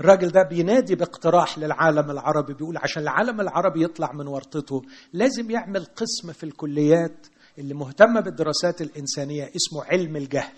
[0.00, 4.82] الراجل ده بينادي باقتراح للعالم العربي بيقول عشان العالم العربي يطلع من ورطته
[5.12, 7.26] لازم يعمل قسم في الكليات
[7.58, 10.52] اللي مهتمة بالدراسات الإنسانية اسمه علم الجهل.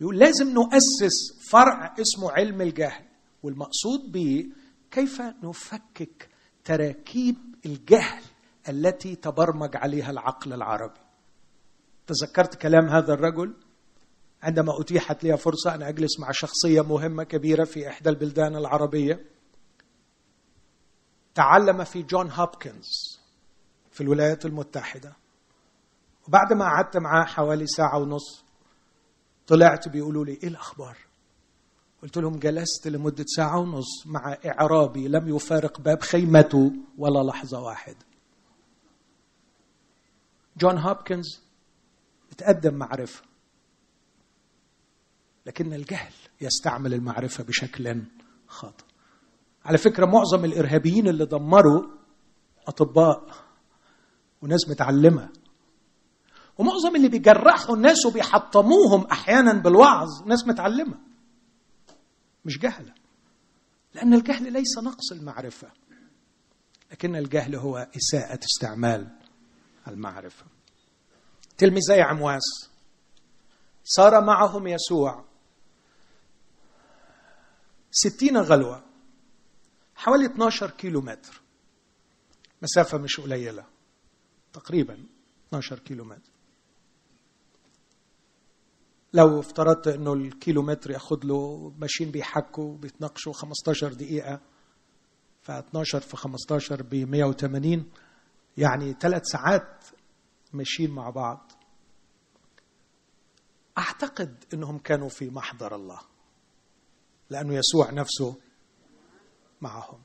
[0.00, 3.04] يقول لازم نؤسس فرع اسمه علم الجهل
[3.42, 4.46] والمقصود به
[4.90, 6.28] كيف نفكك
[6.64, 7.36] تراكيب
[7.66, 8.22] الجهل
[8.68, 11.00] التي تبرمج عليها العقل العربي.
[12.06, 13.54] تذكرت كلام هذا الرجل؟
[14.42, 19.24] عندما أتيحت لي فرصة أن أجلس مع شخصية مهمة كبيرة في إحدى البلدان العربية
[21.34, 23.18] تعلم في جون هوبكنز
[23.90, 25.12] في الولايات المتحدة.
[26.28, 28.44] وبعد ما قعدت معاه حوالي ساعة ونص
[29.46, 30.96] طلعت بيقولوا لي إيه الأخبار؟
[32.02, 38.06] قلت لهم جلست لمدة ساعة ونص مع إعرابي لم يفارق باب خيمته ولا لحظة واحدة.
[40.56, 41.42] جون هوبكنز
[42.32, 43.29] اتقدم معرفة.
[45.50, 48.02] لكن الجهل يستعمل المعرفة بشكل
[48.46, 48.84] خاطئ.
[49.64, 51.82] على فكرة معظم الإرهابيين اللي دمروا
[52.66, 53.34] أطباء
[54.42, 55.28] وناس متعلمة
[56.58, 60.98] ومعظم اللي بيجرحوا الناس وبيحطموهم أحيانا بالوعظ ناس متعلمة.
[62.44, 62.94] مش جهلة
[63.94, 65.68] لأن الجهل ليس نقص المعرفة
[66.90, 69.16] لكن الجهل هو إساءة استعمال
[69.88, 70.44] المعرفة.
[71.58, 72.70] تلميذي عمواس
[73.84, 75.29] صار معهم يسوع
[77.90, 78.84] ستين غلوة
[79.94, 81.40] حوالي 12 كيلو متر
[82.62, 83.64] مسافة مش قليلة
[84.52, 85.04] تقريبا
[85.48, 86.30] 12 كيلو متر
[89.12, 94.40] لو افترضت إنه الكيلو متر ياخد له ماشيين بيحكوا بيتناقشوا 15 دقيقة
[95.42, 97.90] ف 12 في 15 ب 180
[98.56, 99.84] يعني ثلاث ساعات
[100.52, 101.52] ماشيين مع بعض.
[103.78, 106.00] أعتقد إنهم كانوا في محضر الله.
[107.30, 108.36] لأنه يسوع نفسه
[109.60, 110.02] معهم.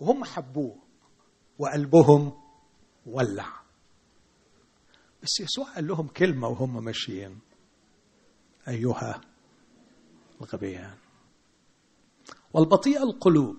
[0.00, 0.76] وهم حبوه
[1.58, 2.42] وقلبهم
[3.06, 3.62] ولع.
[5.22, 7.38] بس يسوع قال لهم كلمة وهم ماشيين.
[8.68, 9.20] أيها
[10.40, 10.96] الغبيان.
[12.52, 13.56] والبطيء القلوب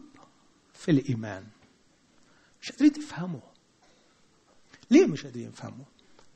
[0.74, 1.47] في الإيمان.
[2.61, 3.41] مش قادرين يفهموا
[4.91, 5.86] ليه مش قادرين يفهموا؟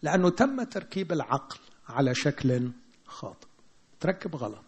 [0.02, 2.72] لأنه تم تركيب العقل على شكل
[3.06, 3.48] خاطئ.
[4.00, 4.67] تركب غلط.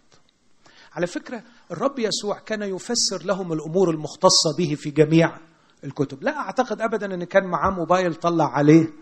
[1.00, 5.38] على فكرة الرب يسوع كان يفسر لهم الأمور المختصة به في جميع
[5.84, 6.24] الكتب.
[6.24, 8.94] لا أعتقد أبدا أن كان معاه موبايل طلع عليه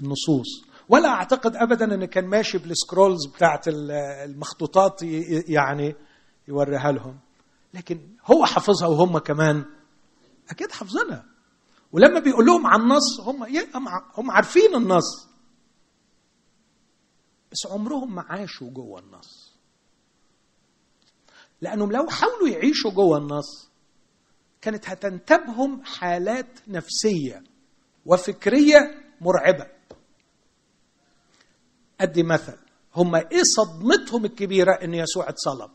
[0.00, 0.64] النصوص.
[0.88, 5.02] ولا أعتقد ابدا إن كان ماشي بالسكرولز بتاعت المخطوطات
[5.48, 5.94] يعني
[6.48, 7.18] يوريها لهم.
[7.74, 9.64] لكن هو حافظها وهم كمان
[10.50, 11.24] أكيد حافظينها.
[11.92, 13.46] ولما بيقول لهم عن النص هم
[14.14, 15.28] هم عارفين النص.
[17.52, 19.47] بس عمرهم ما عاشوا جوه النص.
[21.60, 23.68] لأنهم لو حاولوا يعيشوا جوه النص
[24.60, 27.44] كانت هتنتابهم حالات نفسية
[28.06, 28.78] وفكرية
[29.20, 29.66] مرعبة.
[32.00, 32.56] أدي مثل
[32.96, 35.70] هم إيه صدمتهم الكبيرة إن يسوع اتصلب؟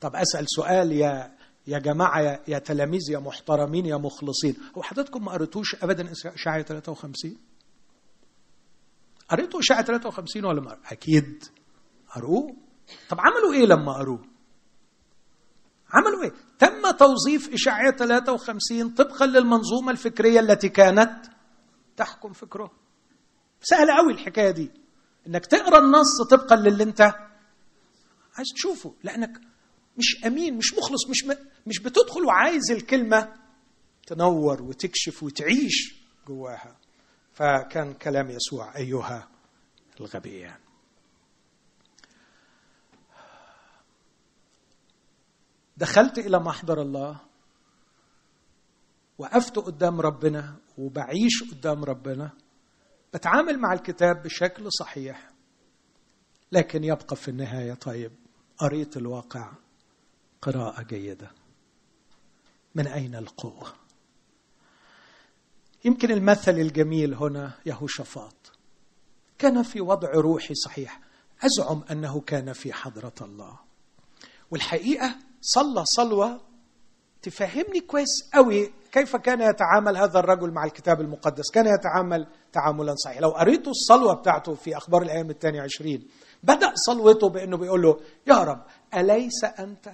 [0.00, 4.56] طب أسأل سؤال يا يا جماعة يا, تلاميذ يا محترمين يا مخلصين.
[4.78, 7.36] هو حضرتكم ما قريتوش ابدا اشعياء 53
[9.28, 11.44] قريتوا اشعياء 53 ولا ما أكيد
[12.14, 12.56] قروه.
[13.08, 14.29] طب عملوا إيه لما قروه؟
[15.92, 21.26] عملوا إيه؟ تم توظيف اشعياء 53 طبقا للمنظومة الفكرية التي كانت
[21.96, 22.70] تحكم فكره.
[23.62, 24.70] سهله قوي الحكاية دي.
[25.26, 27.00] إنك تقرأ النص طبقا للي أنت
[28.36, 28.94] عايز تشوفه.
[29.04, 29.40] لأنك
[29.98, 31.34] مش أمين مش مخلص مش م...
[31.66, 33.32] مش بتدخل وعايز الكلمة
[34.06, 35.94] تنور وتكشف وتعيش
[36.26, 36.76] جواها.
[37.32, 39.28] فكان كلام يسوع أيها
[40.00, 40.58] الغبيان.
[45.80, 47.16] دخلت إلى محضر الله
[49.18, 52.30] وقفت قدام ربنا وبعيش قدام ربنا
[53.14, 55.30] بتعامل مع الكتاب بشكل صحيح
[56.52, 58.12] لكن يبقى في النهاية طيب
[58.58, 59.52] قريت الواقع
[60.42, 61.30] قراءة جيدة.
[62.74, 63.72] من أين القوة؟
[65.84, 68.52] يمكن المثل الجميل هنا يهوشافاط.
[69.38, 71.00] كان في وضع روحي صحيح.
[71.42, 73.58] أزعم أنه كان في حضرة الله.
[74.50, 76.40] والحقيقة صلى صلوة
[77.22, 81.50] تفهمني كويس قوي كيف كان يتعامل هذا الرجل مع الكتاب المقدس.
[81.50, 86.08] كان يتعامل تعاملا صحيحا لو قريتوا الصلوة بتاعته في أخبار الأيام الثانية عشرين
[86.42, 88.62] بدأ صلوته بأنه بيقول له يا رب
[88.94, 89.92] أليس أنت؟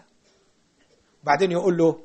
[1.25, 2.01] بعدين يقول له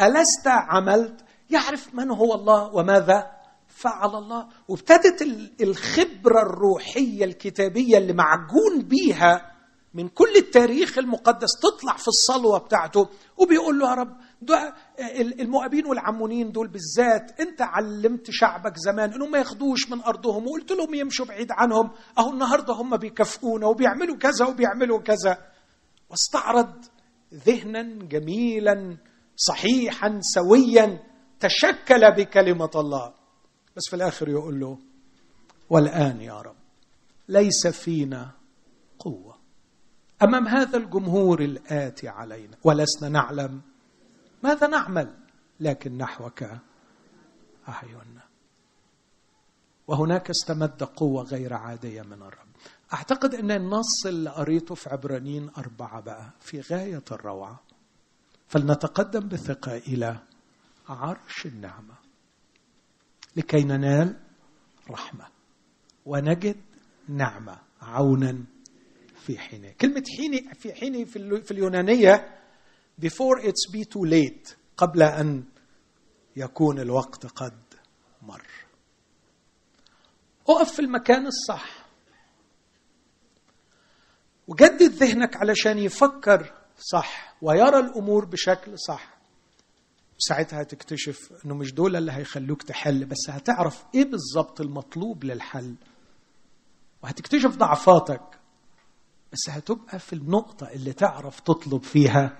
[0.00, 3.30] ألست عملت؟ يعرف من هو الله وماذا
[3.68, 4.48] فعل الله.
[4.68, 5.22] وابتدت
[5.60, 9.53] الخبرة الروحية الكتابية اللي معجون بيها
[9.94, 14.16] من كل التاريخ المقدس تطلع في الصلوة بتاعته وبيقول له يا رب
[15.40, 20.94] المؤابين والعمونين دول بالذات انت علمت شعبك زمان انهم ما ياخدوش من أرضهم وقلت لهم
[20.94, 25.38] يمشوا بعيد عنهم أهو النهارده هم بيكافئونا وبيعملوا كذا وبيعملوا كذا.
[26.10, 26.84] واستعرض
[27.34, 28.96] ذهنا جميلا
[29.36, 31.02] صحيحا سويا
[31.40, 33.12] تشكل بكلمة الله.
[33.76, 34.78] بس في الآخر يقول له
[35.70, 36.56] والآن يا رب
[37.28, 38.30] ليس فينا
[40.24, 43.60] أمام هذا الجمهور الآتي علينا ولسنا نعلم
[44.42, 45.14] ماذا نعمل
[45.60, 46.42] لكن نحوك
[47.68, 48.22] أعيننا.
[49.86, 52.48] وهناك استمد قوة غير عادية من الرب.
[52.94, 57.60] أعتقد أن النص اللي قريته في عبرانيين أربعة بقى في غاية الروعة.
[58.48, 60.16] فلنتقدم بثقة إلى
[60.88, 61.94] عرش النعمة.
[63.36, 64.16] لكي ننال
[64.90, 65.24] رحمة
[66.06, 66.56] ونجد
[67.08, 68.44] نعمة عونا
[69.26, 71.04] في حينه كلمة حين في حين
[71.42, 72.38] في اليونانية
[73.02, 75.44] before it's be too late قبل أن
[76.36, 77.58] يكون الوقت قد
[78.22, 78.46] مر.
[80.48, 81.84] اقف في المكان الصح.
[84.48, 89.14] وجدد ذهنك علشان يفكر صح ويرى الأمور بشكل صح.
[90.18, 95.74] ساعتها هتكتشف إنه مش دول اللي هيخلوك تحل بس هتعرف إيه بالظبط المطلوب للحل.
[97.02, 98.22] وهتكتشف ضعفاتك.
[99.34, 102.38] بس هتبقى في النقطة اللي تعرف تطلب فيها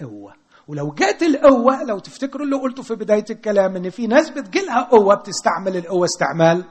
[0.00, 0.34] قوة.
[0.68, 5.14] ولو جات القوة لو تفتكروا اللي قلته في بداية الكلام إن في ناس بتجيلها قوة
[5.14, 6.64] بتستعمل القوة استعمال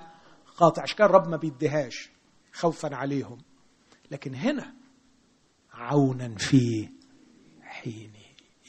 [0.57, 2.09] قاطع عشان كده الرب ما بيديهاش
[2.53, 3.37] خوفا عليهم.
[4.11, 4.73] لكن هنا
[5.73, 6.89] عونا في
[7.61, 8.13] حين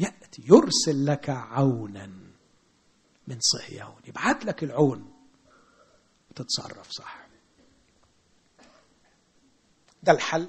[0.00, 2.06] يأتي يرسل لك عونا
[3.28, 5.12] من صهيون يبعت لك العون
[6.30, 7.26] وتتصرف صح.
[10.02, 10.48] ده الحل.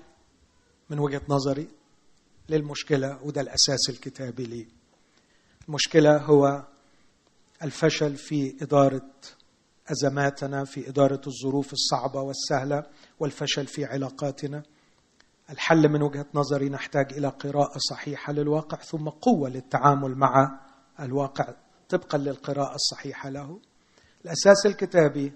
[0.91, 1.67] من وجهة نظري
[2.49, 4.67] للمشكلة وده الأساس الكتابي لي.
[5.67, 6.63] المشكلة هو
[7.63, 9.11] الفشل في إدارة
[9.91, 12.83] أزماتنا في إدارة الظروف الصعبة والسهلة
[13.19, 14.63] والفشل في علاقاتنا.
[15.49, 20.59] الحل من وجهة نظري نحتاج إلى قراءة صحيحة للواقع ثم قوة للتعامل مع
[20.99, 21.53] الواقع
[21.89, 23.59] طبقا للقراءة الصحيحة له.
[24.25, 25.33] الأساس الكتابي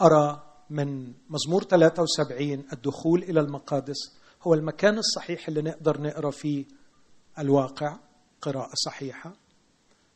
[0.00, 6.64] أرى من مزمور 73 الدخول إلى المقادس هو المكان الصحيح اللي نقدر نقرأ فيه
[7.38, 7.98] الواقع
[8.40, 9.32] قراءة صحيحة.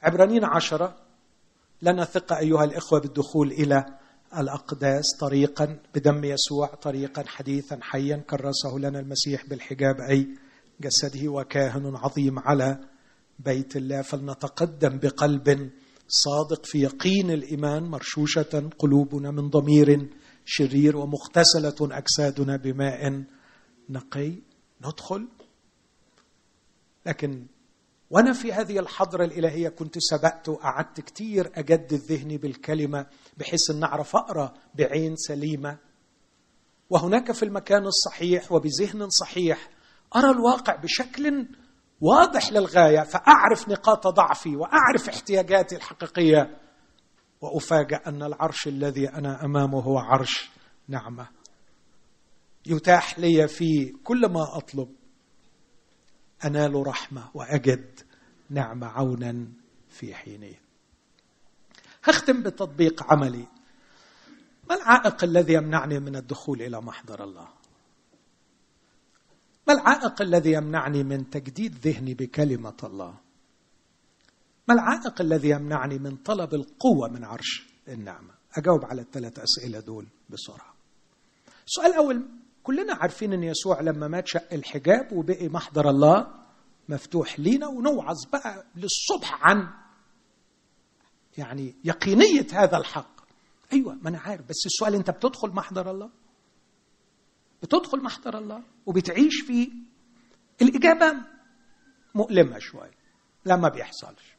[0.03, 0.97] عبرانيين عشرة
[1.83, 3.85] لنا ثقة أيها الإخوة بالدخول إلى
[4.39, 10.29] الأقداس طريقا بدم يسوع طريقا حديثا حيا كرسه لنا المسيح بالحجاب أي
[10.81, 12.79] جسده وكاهن عظيم على
[13.39, 14.03] بيت الله.
[14.03, 15.71] فلنتقدم بقلب
[16.09, 20.09] صادق في يقين الإيمان مرشوشة قلوبنا من ضمير
[20.45, 23.25] شرير ومغتسله أجسادنا بماء
[23.91, 24.33] نقي
[24.81, 25.29] ندخل.
[27.07, 27.47] لكن
[28.11, 33.07] وأنا في هذه الحضرة الإلهية كنت سبقت وقعدت كتير اجدد ذهني بالكلمة
[33.37, 35.79] بحيث أن أعرف أقرأ بعين سليمة.
[36.91, 39.71] وهناك في المكان الصحيح وبذهن صحيح
[40.17, 41.49] أرى الواقع بشكل
[42.01, 46.59] واضح للغاية فأعرف نقاط ضعفي وأعرف احتياجاتي الحقيقية.
[47.41, 50.51] وأفاجأ أن العرش الذي أنا أمامه هو عرش
[50.89, 51.36] نعمة.
[52.67, 54.95] يتاح لي في كل ما أطلب.
[56.45, 58.01] أنال رحمة وأجد
[58.51, 59.49] نعمه عونا
[59.91, 60.55] في حينه
[62.05, 63.47] هختم بتطبيق عملي.
[64.69, 67.49] ما العائق الذي يمنعني من الدخول إلى محضر الله؟
[69.69, 73.15] ما العائق الذي يمنعني من تجديد ذهني بكلمة الله؟
[74.69, 80.07] ما العائق الذي يمنعني من طلب القوة من عرش النعمة؟ أجاوب على الثلاث أسئلة دول
[80.31, 80.75] بسرعة.
[81.67, 82.29] السؤال الأول
[82.67, 86.35] كلنا عارفين إن يسوع لما مات شق الحجاب وبقي محضر الله
[86.89, 89.69] مفتوح لينا ونوعظ بقى للصبح عن
[91.39, 93.21] يعني يقينية هذا الحق.
[93.73, 96.11] أيوه ما أنا عارف بس السؤال أنت بتدخل محضر الله؟
[97.63, 99.69] بتدخل محضر الله وبتعيش فيه
[100.63, 101.15] الإجابة
[102.15, 102.95] مؤلمة شوية
[103.45, 104.37] لا ما بيحصلش.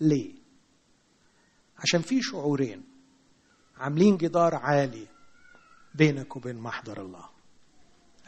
[0.00, 0.34] ليه؟
[1.78, 2.84] عشان في شعورين
[3.76, 5.06] عاملين جدار عالي
[5.94, 7.33] بينك وبين محضر الله.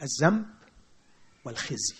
[0.01, 0.45] الذنب
[1.45, 1.95] والخزي.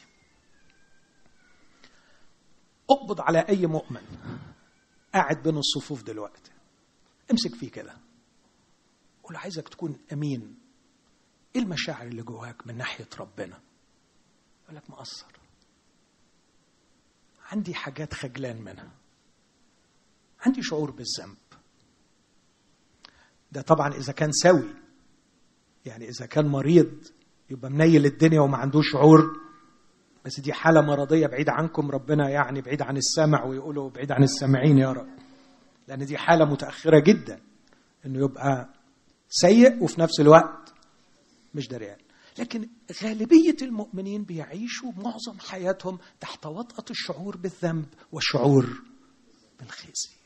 [2.90, 4.02] اقبض على أي مؤمن
[5.14, 6.52] قاعد بين الصفوف دلوقتي.
[7.32, 7.98] امسك فيه كده.
[9.24, 10.60] قول عايزك تكون أمين.
[11.56, 13.60] إيه المشاعر اللي جواك من ناحية ربنا؟
[14.64, 15.26] يقول لك مقصر.
[17.52, 18.92] عندي حاجات خجلان منها.
[20.40, 21.38] عندي شعور بالذنب.
[23.52, 24.76] ده طبعا إذا كان سوي
[25.86, 27.08] يعني إذا كان مريض
[27.50, 29.38] يبقى منيل الدنيا وما عندوش شعور.
[30.26, 34.78] بس دي حالة مرضية بعيد عنكم ربنا يعني بعيد عن السمع ويقولوا بعيد عن السامعين
[34.78, 35.08] يا رب.
[35.88, 37.42] لأن دي حالة متأخرة جدا
[38.06, 38.74] إنه يبقى
[39.30, 40.74] سيء وفي نفس الوقت
[41.56, 41.98] مش دريان.
[42.40, 42.70] لكن
[43.04, 48.82] غالبية المؤمنين بيعيشوا معظم حياتهم تحت وطأة الشعور بالذنب والشعور
[49.60, 50.18] بالخزي.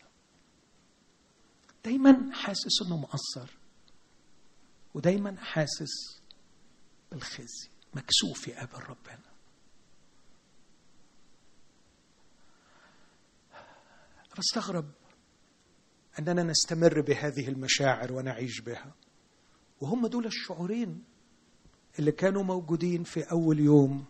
[1.85, 3.57] دايما حاسس إنه مقصر
[4.93, 6.20] ودايما حاسس
[7.11, 9.31] بالخزي مكسوف يقابل ربنا
[14.37, 14.91] بستغرب
[16.19, 18.95] أننا نستمر بهذه المشاعر ونعيش بها.
[19.81, 21.03] وهم دول الشعورين
[21.99, 24.05] اللي كانوا موجودين في أول يوم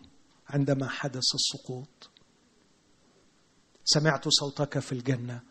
[0.48, 2.10] عندما حدث السقوط.
[3.84, 5.42] سمعت صوتك في الجنة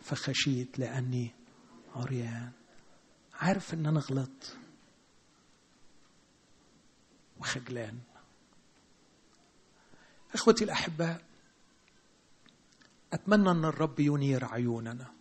[0.00, 1.34] فخشيت لأني
[1.94, 2.52] عريان.
[3.34, 4.57] عارف إن أنا غلطت؟
[7.40, 7.98] وخجلان.
[10.34, 11.22] إخوتي الأحباء
[13.12, 15.12] أتمنى أن الرب ينير عيوننا.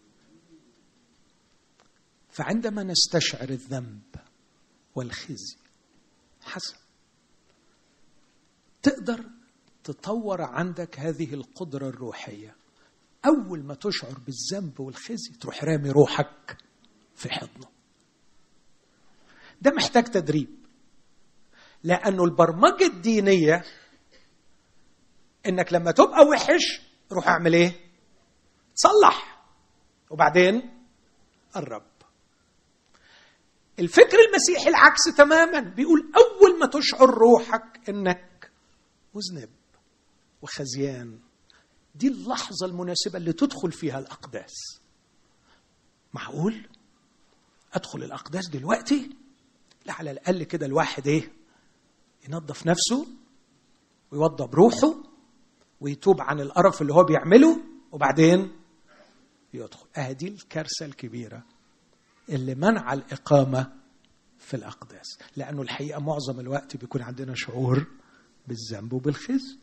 [2.29, 4.15] فعندما نستشعر الذنب
[4.95, 5.57] والخزي
[6.41, 6.77] حسن
[8.81, 9.25] تقدر
[9.83, 12.55] تطور عندك هذه القدرة الروحية.
[13.25, 16.57] أول ما تشعر بالذنب والخزي تروح رامي روحك
[17.15, 17.67] في حضنه.
[19.61, 20.56] ده محتاج تدريب.
[21.87, 23.63] لأنه البرمجة الدينية
[25.45, 26.81] إنك لما تبقى وحش
[27.11, 27.91] روح أعمل إيه؟
[28.75, 29.43] صلح
[30.09, 30.83] وبعدين
[31.53, 31.83] قرب
[33.79, 35.59] الفكر المسيحي العكس تماما.
[35.59, 38.51] بيقول أول ما تشعر روحك إنك
[39.15, 39.49] مذنب
[40.41, 41.19] وخزيان.
[41.95, 44.53] دي اللحظة المناسبة اللي تدخل فيها الأقداس.
[46.13, 46.69] معقول؟
[47.73, 49.09] أدخل الأقداس دلوقتي؟
[49.85, 51.36] لا على الأقل كده الواحد إيه؟
[52.29, 53.07] ينظف نفسه
[54.11, 54.95] ويوضب روحه
[55.81, 57.59] ويتوب عن القرف اللي هو بيعمله
[57.91, 58.51] وبعدين
[59.53, 59.85] يدخل.
[59.97, 61.43] اهدي الكارثة الكبيرة
[62.29, 63.73] اللي منع الإقامة
[64.39, 65.17] في الأقداس.
[65.35, 67.85] لأنه الحقيقة معظم الوقت بيكون عندنا شعور
[68.47, 69.57] بالذنب وبالخزي.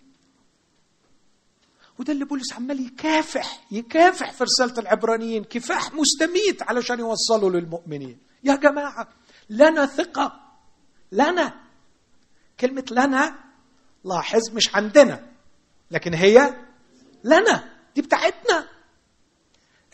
[1.99, 8.19] وده اللي بولس عمال يكافح يكافح في رسالة العبرانيين كفاح مستميت علشان يوصلوا للمؤمنين.
[8.45, 9.09] يا جماعة
[9.51, 10.41] لنا ثقة
[11.13, 11.64] لنا
[12.61, 13.39] كلمة لنا
[14.05, 15.33] لاحظ مش عندنا
[15.91, 16.65] لكن هي
[17.25, 18.69] لنا دي بتاعتنا.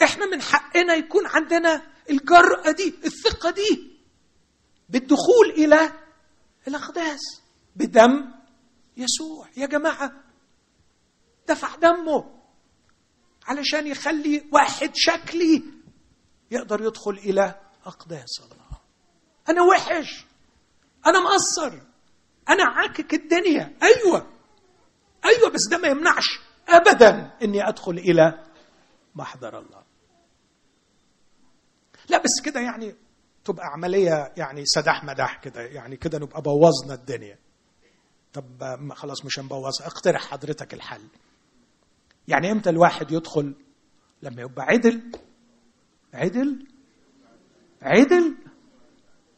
[0.03, 3.91] إحنا من حقنا يكون عندنا الجرأة دي الثقة دي.
[4.89, 5.93] بالدخول إلى
[6.69, 7.21] الأقداس
[7.77, 8.33] بدم
[8.97, 9.49] يسوع.
[9.57, 10.13] يا جماعة
[11.49, 12.41] دفع دمه
[13.47, 15.63] علشان يخلي واحد شكلي
[16.51, 18.81] يقدر يدخل إلى أقداس الله.
[19.49, 20.27] أنا وحش
[21.07, 21.89] أنا مقصر.
[22.51, 23.77] أنا عاكك الدنيا.
[23.83, 24.27] أيوة.
[25.25, 28.45] أيوة بس ده ما يمنعش أبدا إني أدخل إلى
[29.15, 29.83] محضر الله.
[32.09, 32.95] لا بس كده يعني
[33.45, 35.61] تبقى عملية يعني سداح مداح كده.
[35.61, 37.39] يعني كده نبقى بوظنا الدنيا.
[38.33, 38.45] طب
[38.95, 39.83] خلاص مش هنبوظ.
[39.83, 41.03] اقترح حضرتك الحل.
[42.29, 43.55] يعني إمتى الواحد يدخل؟
[44.23, 45.03] لما يبقى عدل.
[46.15, 46.67] عدل؟
[47.83, 48.37] عدل؟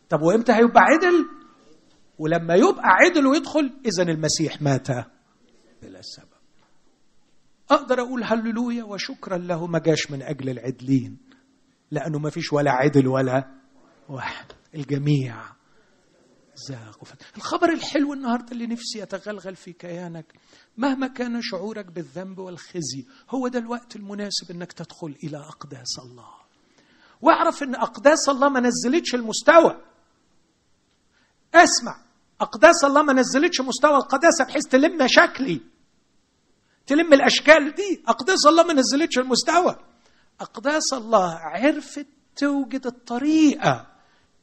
[0.09, 1.27] طب وإمتى هيبقى عدل؟
[2.23, 4.89] ولما يبقى عدل ويدخل اذا المسيح مات
[5.83, 6.27] بلا سبب.
[7.71, 11.19] أقدر أقول هللويا وشكرا له ما جاش من أجل العدلين
[11.91, 13.51] لأنه ما فيش ولا عدل ولا
[14.09, 14.47] واحد.
[14.75, 15.43] الجميع
[16.69, 17.05] زاغوا.
[17.37, 20.33] الخبر الحلو النهارده اللي نفسي يتغلغل في كيانك
[20.77, 26.29] مهما كان شعورك بالذنب والخزي هو ده الوقت المناسب إنك تدخل إلى أقداس الله.
[27.21, 29.81] واعرف إن أقداس الله ما نزلتش المستوى.
[31.55, 32.02] اسمع
[32.43, 35.61] أقداس الله ما نزلتش مستوى القداسة بحيث تلم شكلي
[36.87, 38.03] تلم الأشكال دي.
[38.07, 39.77] أقداس الله ما نزلتش المستوى.
[40.41, 43.87] أقداس الله عرفت توجد الطريقة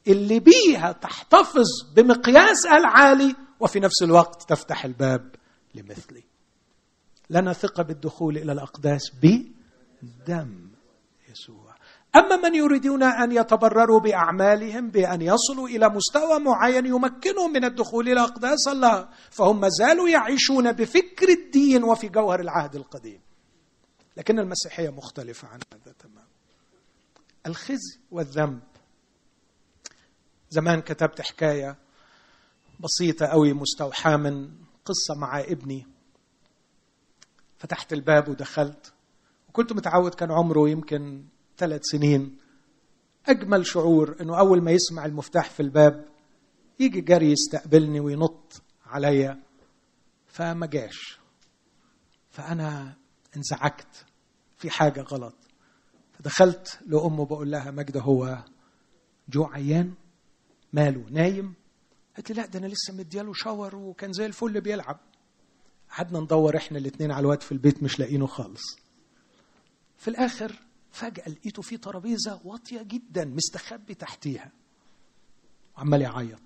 [0.08, 5.34] اللي بيها تحتفظ بمقياسها العالي وفي نفس الوقت تفتح الباب
[5.74, 6.24] لمثلي.
[7.30, 10.70] لنا ثقة بالدخول إلى الأقداس بدم
[11.30, 11.59] يسوع.
[12.16, 18.20] أما من يريدون أن يتبرروا بأعمالهم بأن يصلوا إلى مستوى معين يمكنهم من الدخول إلى
[18.20, 23.20] أقداس الله فهم ما زالوا يعيشون بفكر الدين وفي جوهر العهد القديم.
[24.16, 26.26] لكن المسيحية مختلفة عن هذا تماما.
[27.46, 28.60] الخزي والذنب.
[30.50, 31.76] زمان كتبت حكاية
[32.80, 34.50] بسيطة أوي مستوحاة من
[34.84, 35.86] قصة مع ابني.
[37.58, 38.92] فتحت الباب ودخلت.
[39.48, 41.24] وكنت متعود كان عمره يمكن
[41.60, 42.36] ثلاث سنين.
[43.26, 46.08] أجمل شعور أنه أول ما يسمع المفتاح في الباب
[46.80, 49.42] يجي جري يستقبلني وينط عليا.
[50.26, 51.18] فما جاش.
[52.30, 52.96] فأنا
[53.36, 54.04] انزعجت
[54.56, 55.34] في حاجة غلط.
[56.12, 58.44] فدخلت لأمه بقول لها مجد هو
[59.28, 59.94] جو عيان؟
[60.72, 61.54] ماله نايم؟
[62.16, 65.00] قالت لي لا ده أنا لسه مدياله شاور وكان زي الفل بيلعب.
[65.90, 68.62] قعدنا ندور إحنا الاثنين على الواد في البيت مش لاقينه خالص.
[69.98, 70.52] في الآخر
[70.90, 74.52] فجأة لقيته في ترابيزة واطية جدا مستخبي تحتيها.
[75.76, 76.42] وعمال يعيط.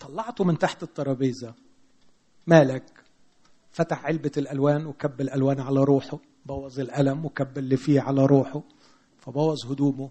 [0.00, 1.54] طلعته من تحت الترابيزة.
[2.46, 3.04] مالك؟
[3.70, 6.18] فتح علبة الألوان وكب الألوان على روحه.
[6.46, 8.62] بوظ القلم وكب اللي فيه على روحه.
[9.18, 10.10] فبوظ هدومه.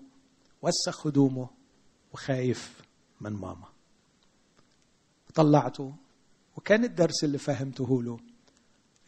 [0.61, 1.49] وسخ هدومه.
[2.13, 2.81] وخايف
[3.21, 3.67] من ماما.
[5.33, 5.93] طلعته.
[6.57, 8.19] وكان الدرس اللي فهمته له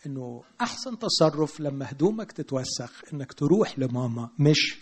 [0.07, 4.77] إنه أحسن تصرف لما هدومك تتوسخ إنك تروح لماما مش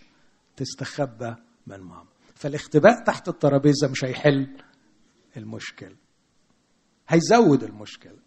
[0.56, 1.36] تستخبى
[1.68, 2.06] من ماما.
[2.36, 4.58] فالاختباء تحت الترابيزة مش هيحل
[5.38, 5.96] المشكلة
[7.08, 8.20] هيزود المشكلة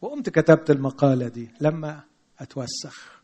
[0.00, 2.04] وقمت كتبت المقالة دي لما
[2.38, 3.20] أتوسخ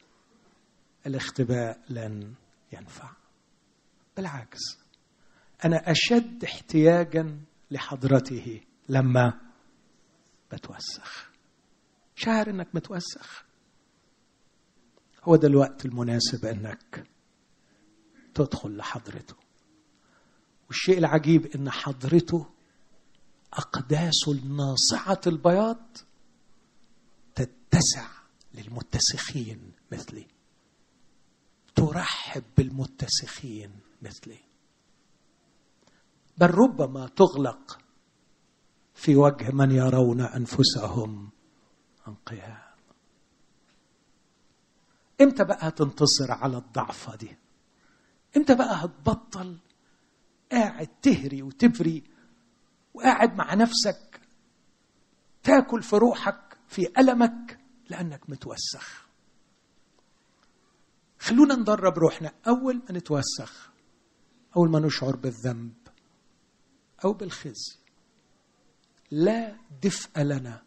[1.07, 2.35] الاختباء لن
[2.73, 3.11] ينفع.
[4.17, 4.61] بالعكس
[5.65, 7.41] أنا أشد احتياجا
[7.71, 9.41] لحضرته لما
[10.53, 11.31] بتوسخ.
[12.15, 13.45] شعر إنك متوسخ.
[15.25, 17.07] هو ده الوقت المناسب إنك
[18.35, 19.35] تدخل لحضرته.
[20.69, 22.47] والشيء العجيب إن حضرته
[23.53, 25.97] اقداسه الناصعه البياض
[27.35, 28.09] تتسع
[28.55, 30.27] للمتسخين مثلي.
[31.75, 33.71] ترحب بالمتسخين
[34.03, 34.39] مثلي.
[36.39, 37.79] بل ربما تغلق
[38.95, 41.31] في وجه من يرون أنفسهم
[42.09, 42.59] انقيام
[45.21, 47.37] إمتى بقى هتنتصر على الضعفة دي؟
[48.37, 49.59] إمتى بقى هتبطل
[50.53, 52.05] قاعد تهري وتبري
[52.95, 54.21] وقاعد مع نفسك
[55.43, 57.59] تاكل في روحك في ألمك
[57.91, 59.05] لأنك متوسخ؟
[61.19, 62.33] خلونا ندرب روحنا.
[62.49, 63.71] أول ما نتوسخ
[64.57, 65.75] أول ما نشعر بالذنب
[67.05, 67.77] أو بالخزي
[69.11, 70.63] لا دفء لنا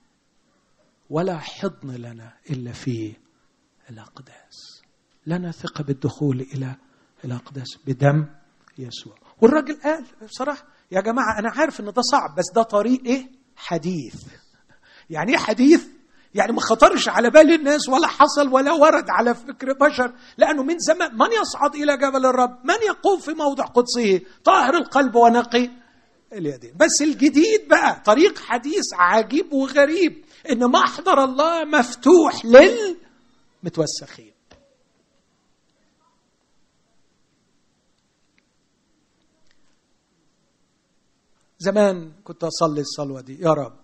[1.10, 3.14] ولا حضن لنا إلا في
[3.90, 4.82] الأقداس.
[5.28, 6.76] لنا ثقة بالدخول إلى
[7.26, 8.26] الأقداس بدم
[8.78, 9.16] يسوع.
[9.42, 14.16] والراجل قال بصراحة يا جماعة أنا عارف إن ده صعب بس ده طريق إيه؟ حديث.
[15.10, 15.86] يعني إيه حديث؟
[16.36, 20.14] يعني ما خطرش على بال الناس ولا حصل ولا ورد على فكر بشر.
[20.38, 25.16] لأنه من زمان من يصعد إلى جبل الرب؟ من يقوم في موضع قدسه؟ طاهر القلب
[25.16, 25.70] ونقي
[26.34, 26.74] اليدين.
[26.80, 30.26] بس الجديد بقى طريق حديث عجيب وغريب.
[30.52, 34.34] إن محضر الله مفتوح للمتوسخين
[41.60, 43.42] زمان كنت أصلي الصلوة دي.
[43.42, 43.80] يا رب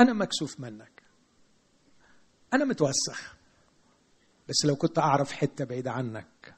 [0.00, 1.02] أنا مكسوف منك.
[2.54, 3.36] أنا متوسخ.
[4.48, 6.54] بس لو كنت أعرف حتة بعيدة عنك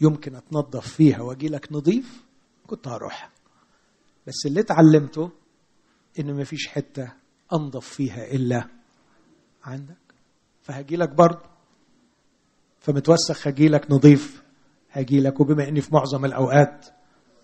[0.00, 2.24] يمكن أتنظف فيها واجي لك نظيف
[2.66, 3.30] كنت هروح
[4.26, 5.30] بس اللي اتعلمته
[6.18, 7.12] إن مفيش حتة
[7.52, 8.68] أنظف فيها إلا
[9.64, 9.96] عندك.
[10.62, 11.48] فهجي لك برضه.
[12.80, 14.42] فمتوسخ هجي لك نظيف
[14.90, 16.86] هجي لك وبما إني في معظم الأوقات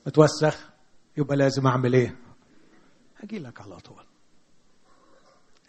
[0.06, 0.70] متوسخ
[1.16, 2.16] يبقى لازم أعمل إيه؟
[3.22, 4.04] أجي لك على طول.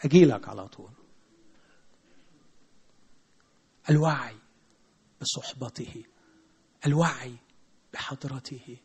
[0.06, 0.90] أجي لك على طول.
[3.90, 4.36] الوعي
[5.22, 6.04] بصحبته
[6.86, 7.36] الوعي
[7.94, 8.78] بحضرته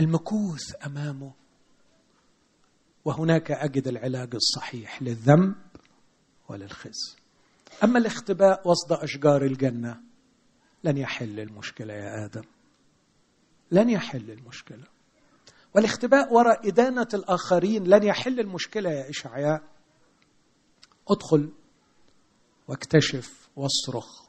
[0.00, 1.32] المكوث أمامه
[3.06, 5.54] وهناك أجد العلاج الصحيح للذنب
[6.48, 7.16] وللخزي
[7.84, 10.00] أما الاختباء وسط أشجار الجنة
[10.84, 12.44] لن يحل المشكلة يا آدم.
[13.70, 14.84] لن يحل المشكلة.
[15.74, 19.62] والاختباء وراء إدانة الآخرين لن يحل المشكلة يا إشعياء.
[21.08, 21.52] ادخل
[22.68, 24.26] واكتشف واصرخ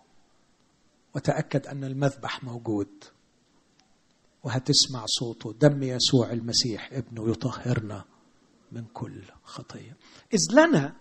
[1.16, 3.04] وتأكد أن المذبح موجود
[4.44, 8.16] وهتسمع صوته دم يسوع المسيح ابنه يطهرنا.
[8.72, 9.98] من كل خطية.
[10.34, 10.94] إذ لنا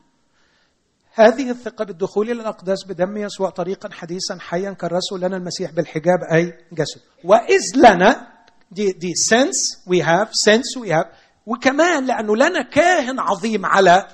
[1.13, 6.59] هذه الثقة بالدخول إلى الأقداس بدم يسوع طريقا حديثا حيا كرسه لنا المسيح بالحجاب أي
[6.73, 7.01] جسده.
[7.25, 8.33] وإذ لنا
[8.71, 9.55] دي دي since
[9.87, 11.07] we have since we have
[11.47, 14.09] وكمان لأنه لنا كاهن عظيم على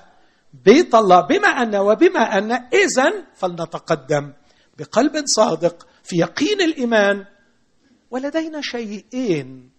[0.65, 4.33] بيت الله بما أن وبما أن اذا فلنتقدم
[4.79, 7.25] بقلب صادق في يقين الإيمان.
[8.11, 9.71] ولدينا شيئين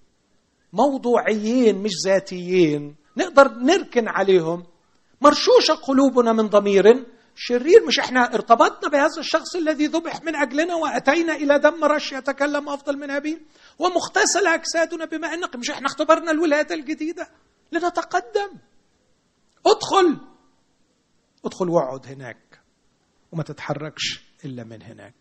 [0.73, 2.95] موضوعيين مش ذاتيين.
[3.17, 4.65] نقدر نركن عليهم.
[5.21, 7.05] مرشوشه قلوبنا من ضمير.
[7.35, 12.69] شرير مش إحنا ارتبطنا بهذا الشخص الذي ذبح من أجلنا وأتينا إلى دم رش يتكلم
[12.69, 13.41] أفضل من ابيه
[13.79, 17.27] ومغتسل أجسادنا بماء نقي مش إحنا اختبرنا الولاده الجديدة.
[17.71, 18.49] لنتقدم.
[19.65, 20.17] ادخل.
[21.45, 22.61] ادخل واقعد هناك.
[23.31, 25.13] وما تتحركش إلا من هناك.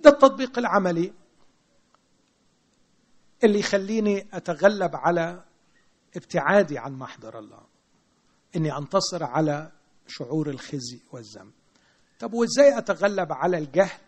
[0.00, 1.12] ده التطبيق العملي
[3.44, 5.44] اللي يخليني أتغلب على
[6.16, 7.60] ابتعادي عن محضر الله.
[8.56, 9.72] إني أنتصر على
[10.06, 11.50] شعور الخزي والذنب.
[12.20, 14.00] طب وإزاي أتغلب على الجهل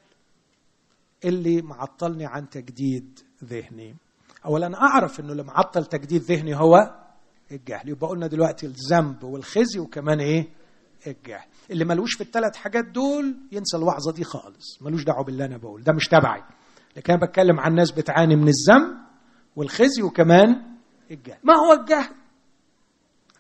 [1.25, 3.97] اللي معطلني عن تجديد ذهني؟
[4.45, 6.95] اولا أعرف إنه اللي معطل تجديد ذهني هو
[7.53, 7.89] الجهل.
[7.89, 10.49] يبقى قلنا دلوقتي الذنب والخزي وكمان إيه؟
[11.07, 11.47] الجهل.
[11.71, 14.83] اللي ملوش في الثلاث حاجات دول ينسى الوعظه دي خالص.
[14.83, 15.83] ملوش دعوة باللي أنا بقول.
[15.83, 16.43] ده مش تبعي.
[16.97, 18.97] لكن أنا بتكلم عن ناس بتعاني من الذنب
[19.57, 20.70] والخزي وكمان
[21.11, 21.39] الجهل.
[21.45, 22.15] ما هو الجهل؟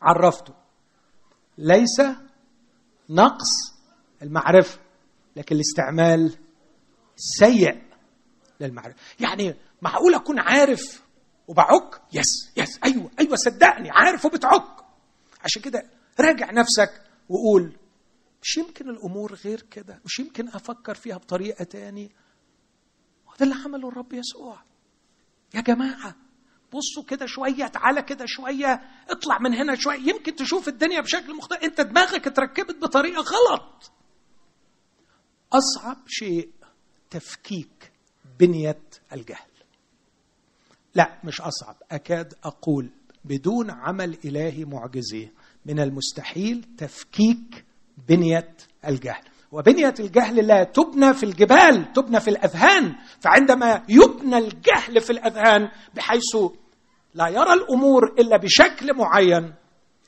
[0.02, 0.54] عرفته.
[1.58, 2.00] ليس
[3.10, 3.74] نقص
[4.22, 4.80] المعرفة
[5.36, 6.38] لكن الاستعمال
[7.16, 7.82] سيء
[8.60, 8.96] للمعرفة.
[9.20, 11.02] يعني معقول أكون عارف
[11.48, 14.84] وبعك؟ يس يس أيوه أيوه صدقني عارف وبتعك.
[15.44, 15.90] عشان كده
[16.20, 17.76] راجع نفسك وقول
[18.42, 22.12] مش يمكن الأمور غير كده مش يمكن أفكر فيها بطريقة تاني.
[23.26, 24.62] وده اللي عمله الرب يسوع.
[25.54, 26.14] يا جماعة
[26.74, 29.98] بصوا كده شوية تعالى كده شوية اطلع من هنا شوية.
[29.98, 31.62] يمكن تشوف الدنيا بشكل مختلف.
[31.62, 33.92] انت دماغك اتركبت بطريقة غلط.
[35.52, 36.50] أصعب شيء
[37.10, 37.92] تفكيك
[38.38, 38.82] بنية
[39.12, 39.50] الجهل.
[40.94, 41.76] لا مش أصعب.
[41.90, 42.90] أكاد أقول
[43.24, 45.28] بدون عمل إلهي معجزي
[45.66, 47.64] من المستحيل تفكيك
[48.08, 48.56] بنية
[48.86, 49.24] الجهل.
[49.52, 52.94] وبنية الجهل لا تبنى في الجبال تبنى في الأذهان.
[53.20, 56.36] فعندما يبنى الجهل في الأذهان بحيث
[57.14, 59.54] لا يرى الأمور إلا بشكل معين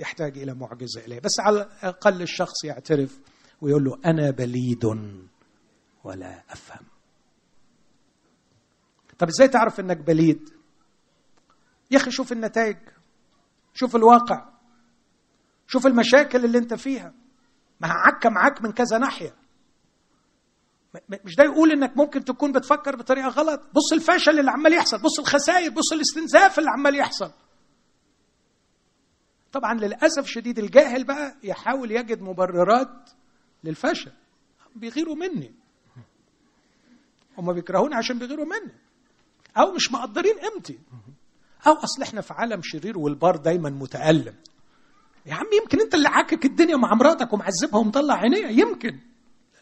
[0.00, 1.20] يحتاج إلى معجزة إليه.
[1.20, 3.18] بس على الأقل الشخص يعترف
[3.60, 4.84] ويقول له أنا بليد
[6.04, 6.86] ولا أفهم.
[9.18, 10.48] طب إزاي تعرف إنك بليد؟
[11.90, 12.76] يا أخي شوف النتائج
[13.74, 14.48] شوف الواقع
[15.66, 17.12] شوف المشاكل اللي أنت فيها.
[17.82, 19.34] ما عكة معاك من كذا ناحية.
[21.24, 25.18] مش ده يقول إنك ممكن تكون بتفكر بطريقة غلط؟ بص الفشل اللي عمال يحصل بص
[25.18, 27.32] الخسائر بص الاستنزاف اللي عمال يحصل.
[29.52, 33.10] طبعا للأسف شديد الجاهل بقى يحاول يجد مبررات
[33.64, 34.12] للفشل.
[34.76, 35.54] بيغيروا مني.
[37.38, 38.72] هم بيكرهوني عشان بيغيروا مني.
[39.56, 40.78] أو مش مقدرين قيمتي.
[41.66, 44.34] أو أصل إحنا في عالم شرير والبار دايما متألم.
[45.26, 48.48] يا عم يمكن انت اللي عاكك الدنيا مع مراتك ومعذبها ومطلع عينيها.
[48.48, 49.00] يمكن.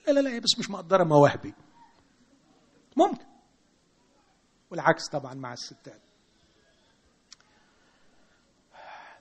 [0.07, 1.55] لا لا لا بس مش مقدرة مواهبي.
[2.97, 3.27] ممكن.
[4.71, 6.01] والعكس طبعا مع الستات.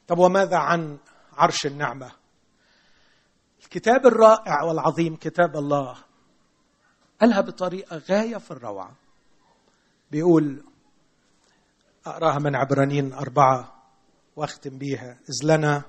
[0.08, 0.98] طب وماذا عن
[1.34, 2.12] عرش النعمة؟
[3.64, 5.98] الكتاب الرائع والعظيم كتاب الله
[7.22, 8.96] قالها بطريقة غاية في الروعة.
[10.12, 10.64] بيقول
[12.06, 13.84] أقراها من عبرانيين أربعة
[14.36, 15.20] وأختم بيها.
[15.30, 15.84] إذ لنا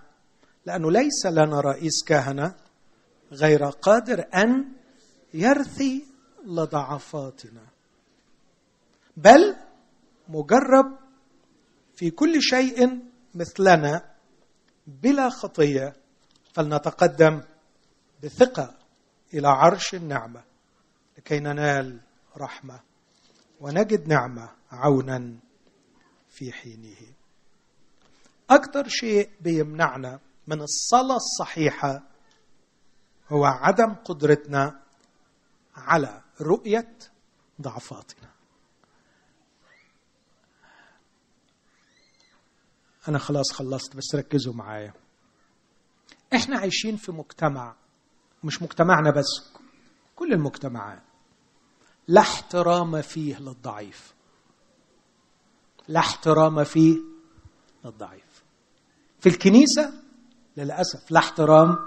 [0.66, 2.54] لأنه ليس لنا رئيس كهنة
[3.32, 4.72] غير قادر أن
[5.34, 6.04] يرثي
[6.44, 7.66] لضعفاتنا
[9.16, 9.56] بل
[10.28, 10.98] مجرب
[11.94, 13.02] في كل شيء
[13.34, 14.14] مثلنا
[14.86, 15.96] بلا خطية
[16.54, 17.42] فلنتقدم
[18.22, 18.74] بثقة
[19.34, 20.42] إلى عرش النعمة
[21.18, 22.00] لكي ننال
[22.36, 22.80] رحمة
[23.60, 25.36] ونجد نعمة عونا
[26.28, 26.96] في حينه.
[28.50, 30.20] أكثر شيء بيمنعنا
[30.50, 32.02] من الصلاة الصحيحة
[33.28, 34.82] هو عدم قدرتنا
[35.74, 36.98] على رؤية
[37.60, 38.30] ضعفاتنا.
[43.08, 44.94] أنا خلاص خلصت بس ركزوا معايا.
[46.34, 47.76] إحنا عايشين في مجتمع
[48.44, 49.52] مش مجتمعنا بس
[50.16, 51.02] كل المجتمعات.
[52.08, 54.14] لا احترام فيه للضعيف.
[55.88, 56.96] لا احترام فيه
[57.84, 58.44] للضعيف.
[59.20, 60.09] في الكنيسة
[60.56, 61.78] للأسف لا احترام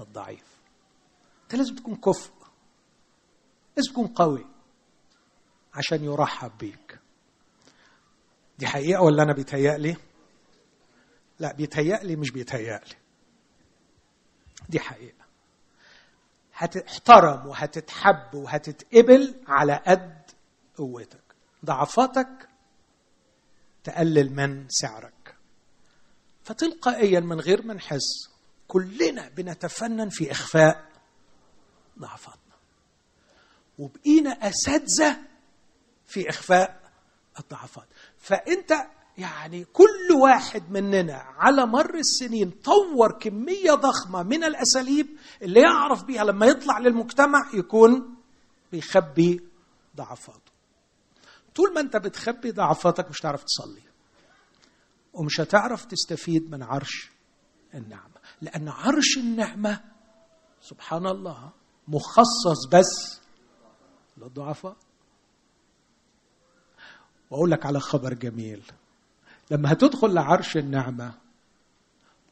[0.00, 0.44] للضعيف.
[1.42, 2.32] أنت لازم تكون كفء
[3.76, 4.46] لازم تكون قوي
[5.74, 6.98] عشان يرحب بيك.
[8.58, 9.96] دي حقيقة ولا أنا بيتهيألي؟
[11.38, 12.96] لا بيتهيألي مش بيتهيألي.
[14.68, 15.24] دي حقيقة.
[16.54, 20.22] هتحترم وهتتحب وهتتقبل على قد
[20.76, 21.22] قوتك.
[21.64, 22.48] ضعفاتك
[23.84, 25.21] تقلل من سعرك.
[26.44, 28.28] فتلقائيا من غير ما نحس
[28.68, 30.88] كلنا بنتفنن في إخفاء
[31.98, 32.42] ضعفاتنا.
[33.78, 35.16] وبقينا أساتذة
[36.06, 36.80] في إخفاء
[37.40, 37.86] الضعفات.
[38.18, 38.72] فأنت
[39.18, 45.06] يعني كل واحد مننا على مر السنين طور كمية ضخمة من الأساليب
[45.42, 48.14] اللي يعرف بيها لما يطلع للمجتمع يكون
[48.72, 49.40] بيخبي
[49.96, 50.52] ضعفاته.
[51.54, 53.82] طول ما أنت بتخبي ضعفاتك مش هتعرف تصلي.
[55.12, 57.10] ومش هتعرف تستفيد من عرش
[57.74, 58.12] النعمة.
[58.40, 59.80] لأن عرش النعمة
[60.60, 61.50] سبحان الله
[61.88, 63.20] مخصص بس
[64.18, 64.76] للضعفاء.
[67.30, 68.62] وأقول لك على خبر جميل.
[69.50, 71.14] لما هتدخل لعرش النعمة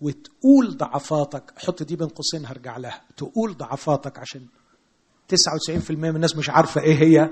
[0.01, 3.03] وتقول ضعفاتك حط دي بين قوسين هرجع لها.
[3.17, 4.47] تقول ضعفاتك عشان
[5.29, 7.31] 99% من الناس مش عارفة إيه هي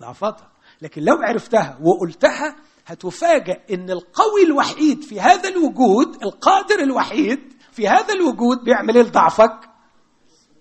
[0.00, 0.50] ضعفاتها.
[0.82, 2.56] لكن لو عرفتها وقلتها
[2.90, 9.70] هتفاجأ إن القوي الوحيد في هذا الوجود القادر الوحيد في هذا الوجود بيعمل إيه لضعفك؟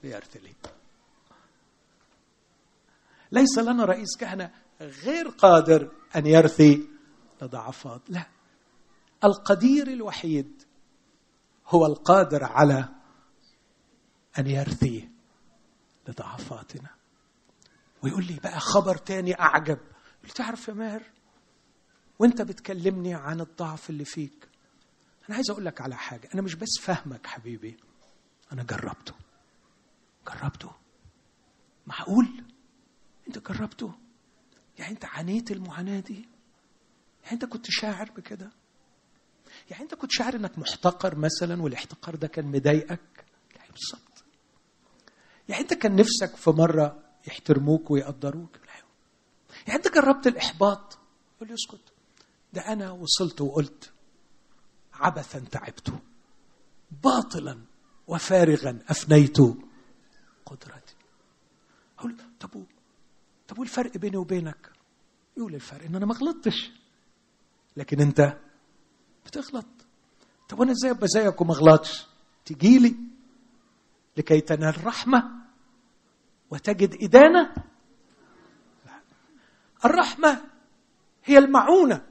[0.04, 0.54] بيرثلي
[3.32, 4.52] ليس لنا رئيس كهنة
[4.82, 6.88] غير قادر أن يرثي
[7.42, 8.26] لضعفات لا.
[9.24, 10.64] القدير الوحيد
[11.68, 12.86] هو القادر على
[14.40, 15.10] أن يرثي
[16.08, 16.90] لضعفاتنا
[18.04, 19.78] ويقول لي بقى خبر تاني أعجب.
[20.24, 21.04] قلت تعرف يا ماهر
[22.20, 24.48] وانت بتكلمني عن الضعف اللي فيك.
[25.28, 26.30] أنا عايز أقول لك على حاجة.
[26.34, 27.78] أنا مش بس فاهمك حبيبي.
[28.52, 29.14] أنا جربته.
[30.28, 30.72] جربته.
[31.88, 32.44] معقول؟
[33.28, 33.94] أنت جربته؟
[34.80, 36.26] يعني أنت عانيت المعاناة دي؟
[37.24, 38.52] يعني أنت كنت شاعر بكده؟
[39.70, 43.26] يعني أنت كنت شاعر إنك محتقر مثلا والاحتقار ده كان مضايقك؟
[43.56, 44.24] يعني بالظبط.
[45.50, 48.58] يعني أنت كان نفسك في مرة يحترموك ويقدروك؟
[49.68, 50.98] يعني أنت جربت الإحباط؟
[51.36, 51.94] يقول لي اسكت.
[52.54, 53.92] ده أنا وصلت وقلت
[54.94, 55.94] عبثا تعبت
[57.04, 57.60] باطلا
[58.08, 59.38] وفارغا أفنيت
[60.46, 60.96] قدرتي.
[62.00, 62.64] أقول طب
[63.48, 64.72] طب والفرق بيني وبينك؟
[65.38, 66.72] يقول الفرق إن أنا ما غلطتش.
[67.78, 68.38] لكن أنت
[69.26, 69.66] بتغلط.
[70.50, 72.08] طب وأنا إزاي أبقى زيك وما أغلطش؟
[72.46, 72.96] تجي لي
[74.18, 75.32] لكي تنال رحمه
[76.52, 77.54] وتجد إدانة.
[79.86, 80.42] الرحمة
[81.24, 82.09] هي المعونة.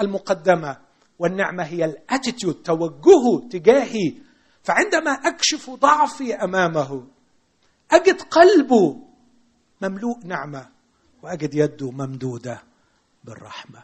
[0.00, 0.76] المقدمة
[1.18, 4.14] والنعمة هي الاتيتيود توجهه تجاهي.
[4.62, 7.06] فعندما أكشف ضعفي أمامه
[7.90, 8.96] أجد قلبه
[9.82, 10.68] مملوء نعمة
[11.22, 12.62] وأجد يده ممدودة
[13.24, 13.82] بالرحمة.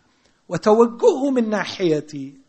[0.48, 2.40] وتوجهه من ناحيتي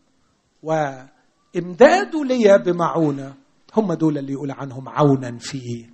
[0.62, 3.34] وامداده لي بمعونة.
[3.76, 5.86] هم دول اللي يقول عنهم عونا في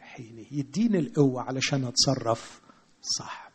[0.00, 2.60] حينه يديني القوة علشان أتصرف
[3.18, 3.50] صح.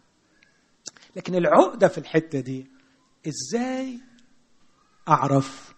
[1.15, 2.70] لكن العقدة في الحتة دي
[3.27, 3.99] إزاي
[5.07, 5.73] أعرف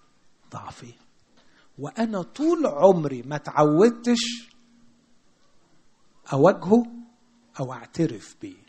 [0.52, 0.94] ضعفي؟
[1.80, 4.50] وأنا طول عمري ما تعودتش
[6.34, 6.86] أواجهه
[7.60, 8.64] أو أعترف بيه.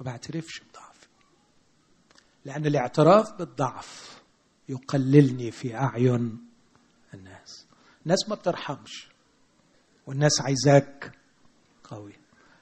[0.00, 1.06] ما بعترفش بضعفي.
[2.44, 4.22] لأن الاعتراف بالضعف
[4.68, 6.48] يقللني في أعين
[7.14, 7.66] الناس.
[8.02, 9.08] الناس ما بترحمش
[10.06, 11.18] والناس عايزاك
[11.84, 12.12] قوي.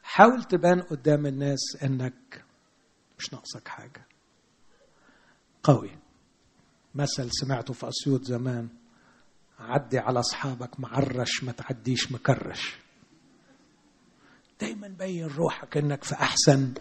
[0.03, 2.45] حاول تبان قدام الناس إنك
[3.19, 4.08] مش ناقصك حاجة.
[5.69, 5.91] قوي.
[6.95, 8.69] مثل سمعته في أسيوط زمان
[9.59, 12.77] عدي على أصحابك معرش ما تعديش مكرش.
[14.61, 16.75] دايما بين روحك إنك في أحسن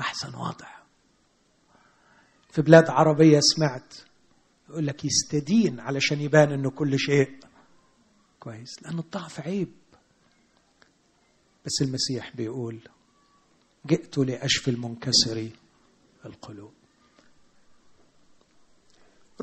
[0.00, 0.68] أحسن وضع.
[2.50, 3.94] في بلاد عربية سمعت
[4.68, 7.38] يقول لك يستدين علشان يبان إنه كل شيء
[8.40, 9.72] كويس لأن الضعف عيب.
[11.66, 12.80] بس المسيح بيقول
[13.86, 15.50] جئت لأشفي المنكسر
[16.26, 16.77] القلوب.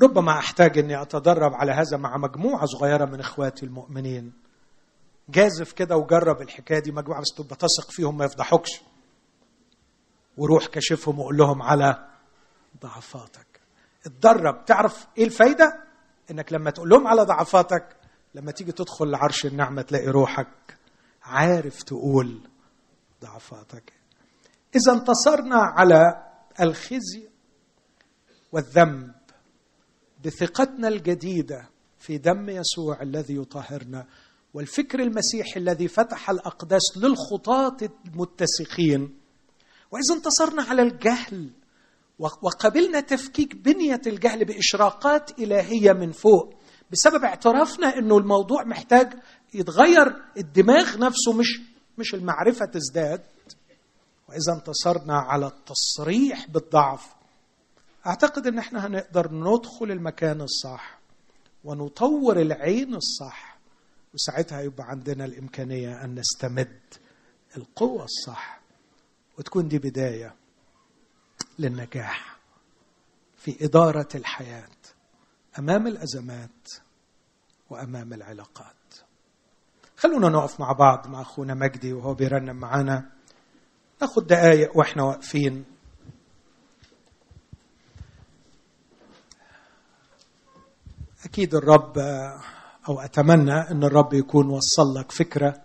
[0.02, 4.32] ربما أحتاج أني أتدرب على هذا مع مجموعة صغيرة من إخواتي المؤمنين.
[5.28, 8.70] جازف كده وجرب الحكاية دي مجموعة بس تبقى تثق فيهم ما يفضحوكش.
[10.36, 12.08] وروح كشفهم وقول لهم على
[12.82, 13.46] ضعفاتك.
[14.06, 15.82] اتدرب تعرف إيه الفايدة؟
[16.30, 17.96] إنك لما تقول لهم على ضعفاتك
[18.34, 20.78] لما تيجي تدخل لعرش النعمة تلاقي روحك
[21.22, 22.40] عارف تقول
[23.22, 23.92] ضعفاتك.
[24.76, 26.26] إذا انتصرنا على
[26.60, 27.28] الخزي
[28.52, 29.15] والذنب
[30.26, 34.06] بثقتنا الجديدة في دم يسوع الذي يطهرنا
[34.54, 37.76] والفكر المسيحي الذي فتح الأقداس للخطاة
[38.06, 39.18] المتسخين.
[39.90, 41.50] وإذا انتصرنا على الجهل
[42.18, 46.54] وقبلنا تفكيك بنية الجهل بإشراقات إلهية من فوق
[46.90, 49.12] بسبب اعترافنا إنه الموضوع محتاج
[49.54, 51.60] يتغير الدماغ نفسه مش
[51.98, 53.20] مش المعرفة تزداد.
[54.28, 57.15] وإذا انتصرنا على التصريح بالضعف
[58.06, 60.98] أعتقد إن إحنا هنقدر ندخل المكان الصح
[61.64, 63.56] ونطور العين الصح
[64.14, 66.80] وساعتها يبقى عندنا الإمكانية أن نستمد
[67.56, 68.60] القوة الصح
[69.38, 70.34] وتكون دي بداية
[71.58, 72.36] للنجاح
[73.36, 74.68] في إدارة الحياة
[75.58, 76.68] أمام الأزمات
[77.70, 78.76] وأمام العلاقات.
[79.96, 83.10] خلونا نقف مع بعض مع أخونا مجدي وهو بيرنم معانا.
[84.00, 85.64] ناخد دقايق وإحنا واقفين.
[91.26, 91.98] أكيد الرب
[92.88, 95.62] أو أتمنى إن الرب يكون وصل لك فكرة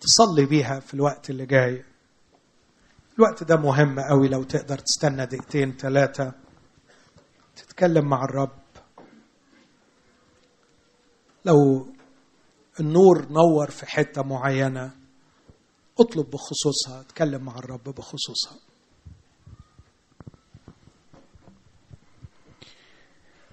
[0.00, 1.84] تصلي بيها في الوقت اللي جاي.
[3.18, 6.32] الوقت ده مهم قوي لو تقدر تستنى دقيقتين ثلاثة
[7.56, 8.58] تتكلم مع الرب.
[11.44, 11.86] لو
[12.80, 14.94] النور نور في حتة معينة
[16.00, 18.69] اطلب بخصوصها اتكلم مع الرب بخصوصها.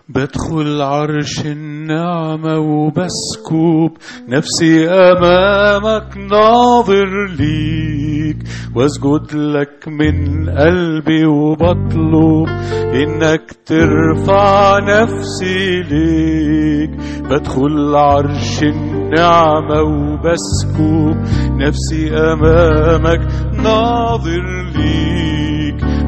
[0.09, 3.91] بدخل عرش النعمة وبسكب
[4.29, 8.37] نفسي أمامك ناظر ليك.
[8.75, 12.47] واسجد لك من قلبي وبطلب
[12.93, 16.91] إنك ترفع نفسي ليك.
[17.29, 21.17] بدخل عرش النعمة وبسكب
[21.51, 23.21] نفسي أمامك
[23.63, 24.43] ناظر
[24.75, 25.36] ليك.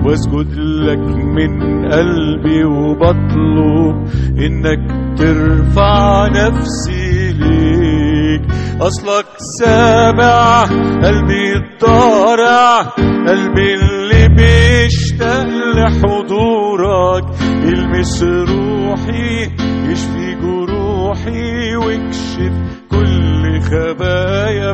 [0.06, 1.52] واسجد لك من
[1.92, 3.96] قلبي وبطلب
[4.38, 4.82] إنك
[5.18, 8.42] ترفع نفسي ليك.
[8.82, 9.26] أصلك
[9.60, 10.64] سامع
[11.04, 12.82] قلبي الضارع
[13.28, 17.24] قلبي اللي بيشتاق لحضورك.
[17.64, 19.50] إلمس روحي
[19.92, 22.54] يشفي جروحي واكشف
[22.92, 24.72] كل خبايا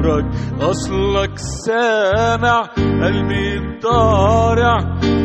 [0.00, 0.24] بنورك
[0.60, 4.78] أصلك سامع قلبي الضارع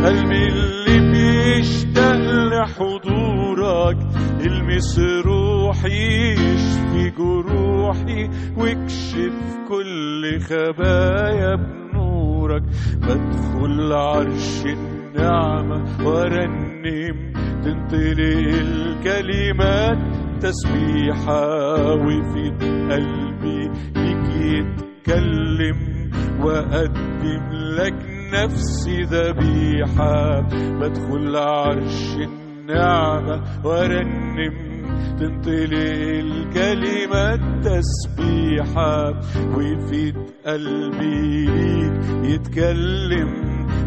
[0.05, 2.15] قلبي اللي بيشتاق
[2.51, 3.97] لحضورك.
[4.45, 9.35] المس روحي يشفي جروحي واكشف
[9.69, 12.63] كل خبايا بنورك.
[12.97, 17.33] بدخل عرش النعمة وأرنم
[17.63, 19.97] تنطلي الكلمات
[20.41, 22.49] تسبيحة وفي
[22.91, 26.09] قلبي ليك يتكلم
[26.41, 30.41] وأقدم لك نفسي ذبيحة.
[30.79, 34.75] بدخل عرش النعمة وارنم
[35.19, 39.19] تنطلي الكلمات تسبيحة
[39.57, 40.15] ويفيد
[40.45, 43.31] قلبي ليك يتكلم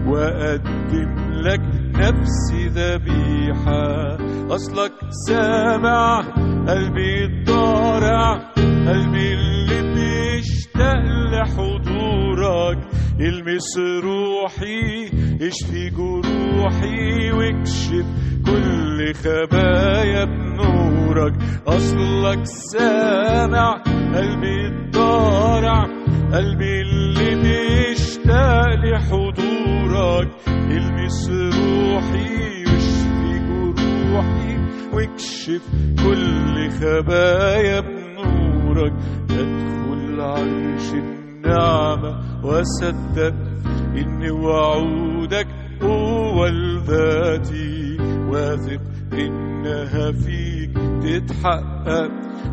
[0.06, 1.60] وأقدم لك
[1.94, 4.16] نفسي ذبيحة.
[4.55, 4.93] أصلك
[5.28, 6.20] سامع
[6.68, 8.35] قلبي الضارع
[8.86, 9.35] قلبي
[10.39, 11.02] بيشتاق
[11.32, 12.78] لحضورك
[13.20, 15.10] المس روحي
[15.40, 18.06] اشفي جروحي واكشف
[18.47, 21.35] كل خبايا بنورك.
[21.66, 23.82] أصلك سامع
[24.15, 25.85] قلبي الضارع
[26.32, 34.56] قلبي اللي بيشتاق لحضورك المس روحي واشفي جروحي
[34.93, 35.62] واكشف
[36.05, 38.93] كل خبايا بنورك.
[39.31, 43.34] أدخل عرش النعمة وصدق
[43.96, 45.46] ان وعودك
[45.82, 47.96] هو الذاتي.
[48.30, 48.80] واثق
[49.12, 52.10] إنها فيك تتحقق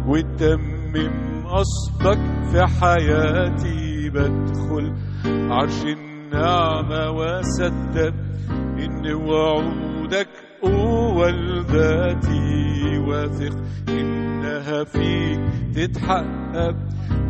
[0.08, 2.20] وتتمم قصدك
[2.52, 4.10] في حياتي.
[4.10, 4.94] بدخل
[5.26, 8.14] عرش النعمة وصدق
[8.78, 10.28] ان وعودك
[10.68, 13.58] هو الذاتي واثق
[13.90, 15.40] إنها فيك
[15.76, 16.76] تتحقق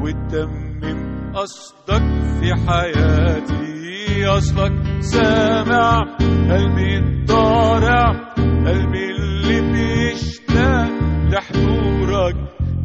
[0.01, 2.03] وتتمم قصدك
[2.39, 4.25] في حياتي.
[4.25, 6.03] اصلك سامع
[6.49, 8.33] قلبي الضارع
[8.65, 10.89] قلبي اللي بيشتاق
[11.29, 12.35] لحضورك.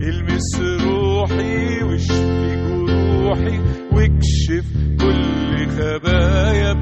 [0.02, 3.60] المس روحي واشفي جروحي
[3.93, 4.66] واكشف
[5.01, 6.72] كل خبايا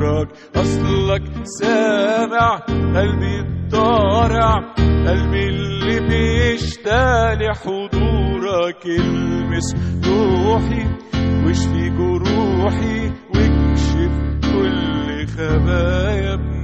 [0.00, 2.56] بنورك أصلك سامع
[2.96, 4.74] قلبي الضارع
[5.06, 9.74] قلبي اللي بيشتاق لحضورك المس
[10.06, 10.86] روحي
[11.46, 14.12] واشفي جروحي واكشف
[14.52, 16.59] كل خبايا.